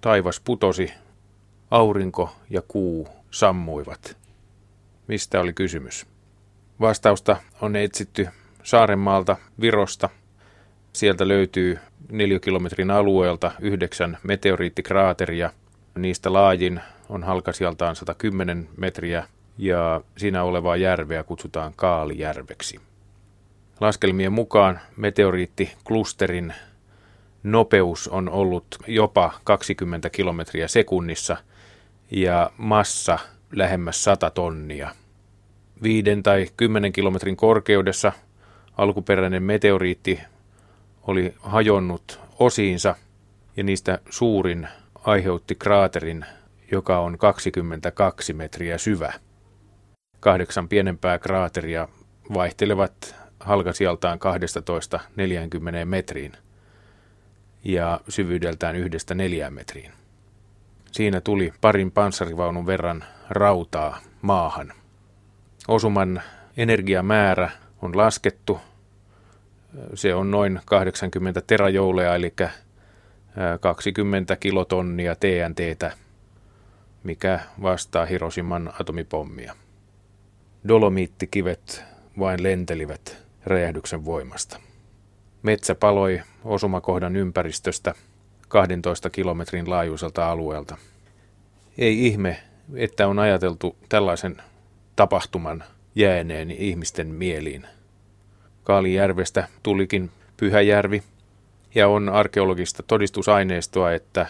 Taivas 0.00 0.40
putosi, 0.40 0.92
aurinko 1.70 2.36
ja 2.50 2.62
kuu 2.68 3.08
sammuivat. 3.30 4.16
Mistä 5.06 5.40
oli 5.40 5.52
kysymys? 5.52 6.06
Vastausta 6.80 7.36
on 7.60 7.76
etsitty 7.76 8.28
Saarenmaalta, 8.62 9.36
Virosta. 9.60 10.08
Sieltä 10.92 11.28
löytyy 11.28 11.78
neliökilometrin 12.10 12.90
alueelta 12.90 13.52
yhdeksän 13.60 14.18
meteoriittikraateria. 14.22 15.50
Niistä 15.98 16.32
laajin 16.32 16.80
on 17.08 17.24
halkasijaltaan 17.24 17.96
110 17.96 18.68
metriä 18.76 19.26
ja 19.60 20.00
siinä 20.16 20.42
olevaa 20.42 20.76
järveä 20.76 21.22
kutsutaan 21.22 21.72
Kaalijärveksi. 21.76 22.80
Laskelmien 23.80 24.32
mukaan 24.32 24.80
meteoriittiklusterin 24.96 26.54
nopeus 27.42 28.08
on 28.08 28.28
ollut 28.28 28.66
jopa 28.86 29.32
20 29.44 30.10
kilometriä 30.10 30.68
sekunnissa 30.68 31.36
ja 32.10 32.50
massa 32.56 33.18
lähemmäs 33.52 34.04
100 34.04 34.30
tonnia. 34.30 34.90
Viiden 35.82 36.22
tai 36.22 36.46
kymmenen 36.56 36.92
kilometrin 36.92 37.36
korkeudessa 37.36 38.12
alkuperäinen 38.76 39.42
meteoriitti 39.42 40.20
oli 41.02 41.34
hajonnut 41.40 42.20
osiinsa 42.38 42.94
ja 43.56 43.64
niistä 43.64 43.98
suurin 44.10 44.68
aiheutti 44.94 45.54
kraaterin, 45.54 46.24
joka 46.70 46.98
on 46.98 47.18
22 47.18 48.32
metriä 48.32 48.78
syvä. 48.78 49.12
Kahdeksan 50.20 50.68
pienempää 50.68 51.18
kraateria 51.18 51.88
vaihtelevat 52.34 53.14
halkasijaltaan 53.40 54.18
12-40 55.82 55.84
metriin 55.84 56.32
ja 57.64 58.00
syvyydeltään 58.08 58.76
yhdestä 58.76 59.14
neljään 59.14 59.52
metriin. 59.52 59.92
Siinä 60.92 61.20
tuli 61.20 61.52
parin 61.60 61.90
panssarivaunun 61.90 62.66
verran 62.66 63.04
rautaa 63.28 63.98
maahan. 64.22 64.72
Osuman 65.68 66.22
energiamäärä 66.56 67.50
on 67.82 67.96
laskettu. 67.96 68.60
Se 69.94 70.14
on 70.14 70.30
noin 70.30 70.60
80 70.64 71.40
terajoulea, 71.46 72.14
eli 72.14 72.34
20 73.60 74.36
kilotonnia 74.36 75.14
TNTtä, 75.14 75.92
mikä 77.02 77.40
vastaa 77.62 78.06
Hiroshiman 78.06 78.72
atomipommia. 78.80 79.54
Dolomiittikivet 80.68 81.82
vain 82.18 82.42
lentelivät 82.42 83.16
räjähdyksen 83.44 84.04
voimasta. 84.04 84.60
Metsä 85.42 85.74
paloi 85.74 86.22
osumakohdan 86.44 87.16
ympäristöstä 87.16 87.94
12 88.48 89.10
kilometrin 89.10 89.70
laajuiselta 89.70 90.30
alueelta. 90.30 90.76
Ei 91.78 92.06
ihme, 92.06 92.42
että 92.74 93.08
on 93.08 93.18
ajateltu 93.18 93.76
tällaisen 93.88 94.36
tapahtuman 94.96 95.64
jääneen 95.94 96.50
ihmisten 96.50 97.06
mieliin. 97.06 97.66
Kaalijärvestä 98.64 99.48
tulikin 99.62 100.10
Pyhäjärvi 100.36 101.02
ja 101.74 101.88
on 101.88 102.08
arkeologista 102.08 102.82
todistusaineistoa, 102.82 103.92
että 103.92 104.26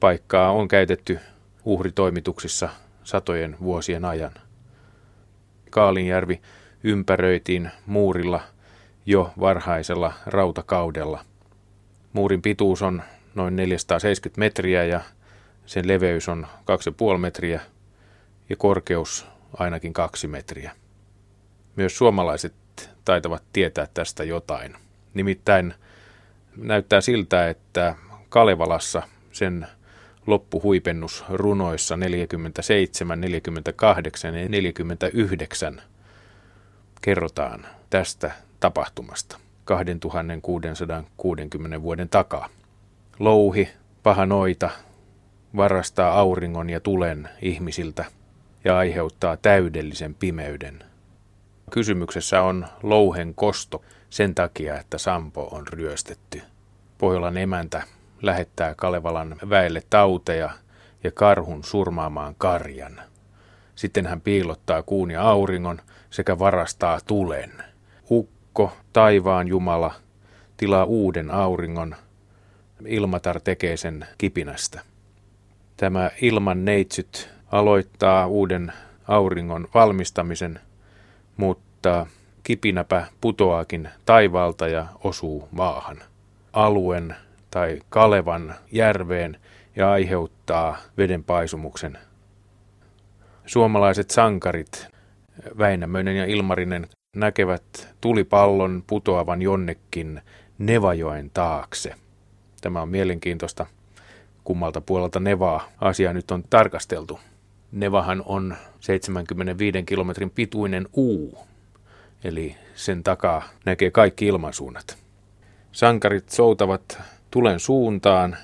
paikkaa 0.00 0.52
on 0.52 0.68
käytetty 0.68 1.18
uhritoimituksissa 1.64 2.68
satojen 3.04 3.56
vuosien 3.60 4.04
ajan. 4.04 4.32
Kaalinjärvi 5.70 6.40
ympäröitiin 6.84 7.70
muurilla 7.86 8.40
jo 9.06 9.32
varhaisella 9.40 10.12
rautakaudella. 10.26 11.24
Muurin 12.12 12.42
pituus 12.42 12.82
on 12.82 13.02
noin 13.34 13.56
470 13.56 14.38
metriä 14.38 14.84
ja 14.84 15.00
sen 15.66 15.88
leveys 15.88 16.28
on 16.28 16.46
2,5 17.12 17.18
metriä 17.18 17.60
ja 18.48 18.56
korkeus 18.56 19.26
ainakin 19.58 19.92
2 19.92 20.28
metriä. 20.28 20.72
Myös 21.76 21.98
suomalaiset 21.98 22.54
taitavat 23.04 23.42
tietää 23.52 23.86
tästä 23.94 24.24
jotain. 24.24 24.76
Nimittäin 25.14 25.74
näyttää 26.56 27.00
siltä, 27.00 27.48
että 27.48 27.94
Kalevalassa 28.28 29.02
sen 29.32 29.66
loppuhuipennus 30.30 31.24
runoissa 31.28 31.96
47, 31.96 33.20
48 33.20 34.34
ja 34.34 34.48
49 34.48 35.82
kerrotaan 37.02 37.66
tästä 37.90 38.30
tapahtumasta 38.60 39.38
2660 39.64 41.82
vuoden 41.82 42.08
takaa. 42.08 42.48
Louhi, 43.18 43.68
paha 44.02 44.26
noita, 44.26 44.70
varastaa 45.56 46.18
auringon 46.18 46.70
ja 46.70 46.80
tulen 46.80 47.28
ihmisiltä 47.42 48.04
ja 48.64 48.78
aiheuttaa 48.78 49.36
täydellisen 49.36 50.14
pimeyden. 50.14 50.84
Kysymyksessä 51.70 52.42
on 52.42 52.66
louhen 52.82 53.34
kosto 53.34 53.82
sen 54.10 54.34
takia, 54.34 54.80
että 54.80 54.98
Sampo 54.98 55.48
on 55.52 55.68
ryöstetty. 55.68 56.42
Pohjolan 56.98 57.38
emäntä 57.38 57.82
lähettää 58.22 58.74
Kalevalan 58.74 59.36
väelle 59.48 59.82
tauteja 59.90 60.50
ja 61.04 61.10
karhun 61.10 61.64
surmaamaan 61.64 62.34
karjan. 62.38 63.00
Sitten 63.74 64.06
hän 64.06 64.20
piilottaa 64.20 64.82
kuun 64.82 65.10
ja 65.10 65.22
auringon 65.22 65.80
sekä 66.10 66.38
varastaa 66.38 66.98
tulen. 67.06 67.52
Ukko, 68.10 68.72
taivaan 68.92 69.48
Jumala, 69.48 69.94
tilaa 70.56 70.84
uuden 70.84 71.30
auringon. 71.30 71.96
Ilmatar 72.86 73.40
tekee 73.40 73.76
sen 73.76 74.06
kipinästä. 74.18 74.80
Tämä 75.76 76.10
ilman 76.20 76.64
neitsyt 76.64 77.30
aloittaa 77.52 78.26
uuden 78.26 78.72
auringon 79.08 79.68
valmistamisen, 79.74 80.60
mutta 81.36 82.06
kipinäpä 82.42 83.06
putoakin 83.20 83.88
taivaalta 84.06 84.68
ja 84.68 84.86
osuu 85.04 85.48
maahan. 85.52 85.96
Aluen 86.52 87.16
tai 87.50 87.80
Kalevan 87.88 88.54
järveen 88.72 89.36
ja 89.76 89.90
aiheuttaa 89.90 90.76
vedenpaisumuksen. 90.96 91.98
Suomalaiset 93.46 94.10
sankarit 94.10 94.88
Väinämöinen 95.58 96.16
ja 96.16 96.24
Ilmarinen 96.24 96.86
näkevät 97.16 97.94
tulipallon 98.00 98.84
putoavan 98.86 99.42
jonnekin 99.42 100.22
Nevajoen 100.58 101.30
taakse. 101.34 101.94
Tämä 102.60 102.82
on 102.82 102.88
mielenkiintoista. 102.88 103.66
Kummalta 104.44 104.80
puolelta 104.80 105.20
Nevaa 105.20 105.68
asia 105.80 106.12
nyt 106.12 106.30
on 106.30 106.44
tarkasteltu. 106.50 107.20
Nevahan 107.72 108.22
on 108.26 108.56
75 108.80 109.82
kilometrin 109.82 110.30
pituinen 110.30 110.88
U, 110.96 111.38
eli 112.24 112.56
sen 112.74 113.02
takaa 113.02 113.42
näkee 113.64 113.90
kaikki 113.90 114.26
ilmansuunnat. 114.26 114.98
Sankarit 115.72 116.28
soutavat 116.28 117.00
tulen 117.30 117.60
suuntaan 117.60 118.36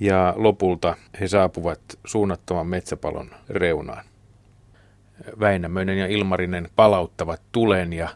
ja 0.00 0.34
lopulta 0.36 0.96
he 1.20 1.28
saapuvat 1.28 1.80
suunnattoman 2.04 2.66
metsäpalon 2.66 3.30
reunaan. 3.48 4.04
Väinämöinen 5.40 5.98
ja 5.98 6.06
Ilmarinen 6.06 6.68
palauttavat 6.76 7.42
tulen 7.52 7.92
ja 7.92 8.08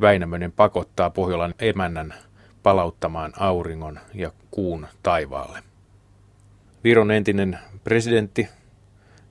Väinämöinen 0.00 0.52
pakottaa 0.52 1.10
Pohjolan 1.10 1.54
emännän 1.58 2.14
palauttamaan 2.62 3.32
auringon 3.38 4.00
ja 4.14 4.32
kuun 4.50 4.86
taivaalle. 5.02 5.62
Viron 6.84 7.10
entinen 7.10 7.58
presidentti, 7.84 8.48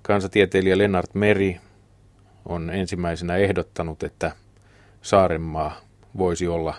kansatieteilijä 0.02 0.78
Lennart 0.78 1.16
Meri, 1.16 1.60
on 2.46 2.70
ensimmäisenä 2.70 3.36
ehdottanut, 3.36 4.04
että 4.04 4.32
Saarenmaa 5.02 5.76
voisi 6.18 6.48
olla 6.48 6.76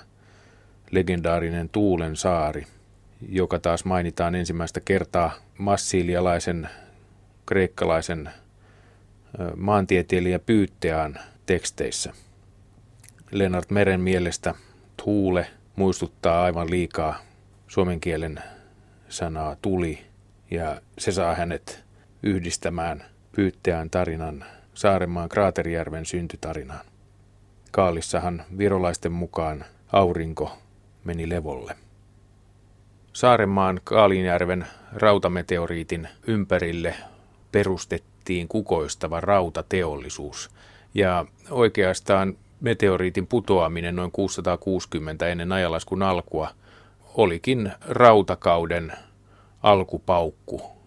legendaarinen 0.90 1.68
Tuulen 1.68 2.16
saari, 2.16 2.66
joka 3.28 3.58
taas 3.58 3.84
mainitaan 3.84 4.34
ensimmäistä 4.34 4.80
kertaa 4.80 5.32
massiilialaisen 5.58 6.68
kreikkalaisen 7.46 8.30
maantieteilijä 9.56 10.38
Pyytteään 10.38 11.20
teksteissä. 11.46 12.12
Lennart 13.30 13.70
Meren 13.70 14.00
mielestä 14.00 14.54
tuule 15.04 15.46
muistuttaa 15.76 16.42
aivan 16.42 16.70
liikaa 16.70 17.18
suomen 17.68 18.00
kielen 18.00 18.42
sanaa 19.08 19.56
tuli 19.62 19.98
ja 20.50 20.80
se 20.98 21.12
saa 21.12 21.34
hänet 21.34 21.84
yhdistämään 22.22 23.04
Pyytteään 23.32 23.90
tarinan 23.90 24.44
Saarenmaan 24.74 25.28
Kraaterijärven 25.28 26.06
syntytarinaan. 26.06 26.84
Kaalissahan 27.70 28.44
virolaisten 28.58 29.12
mukaan 29.12 29.64
aurinko 29.92 30.58
meni 31.04 31.28
levolle. 31.28 31.76
Saarenmaan 33.12 33.80
Kaalinjärven 33.84 34.66
rautameteoriitin 34.92 36.08
ympärille 36.26 36.94
perustettiin 37.52 38.48
kukoistava 38.48 39.20
rautateollisuus. 39.20 40.50
Ja 40.94 41.26
oikeastaan 41.50 42.36
meteoriitin 42.60 43.26
putoaminen 43.26 43.96
noin 43.96 44.10
660 44.12 45.28
ennen 45.28 45.52
ajalaskun 45.52 46.02
alkua 46.02 46.48
olikin 47.14 47.72
rautakauden 47.80 48.92
alkupaukku 49.62 50.79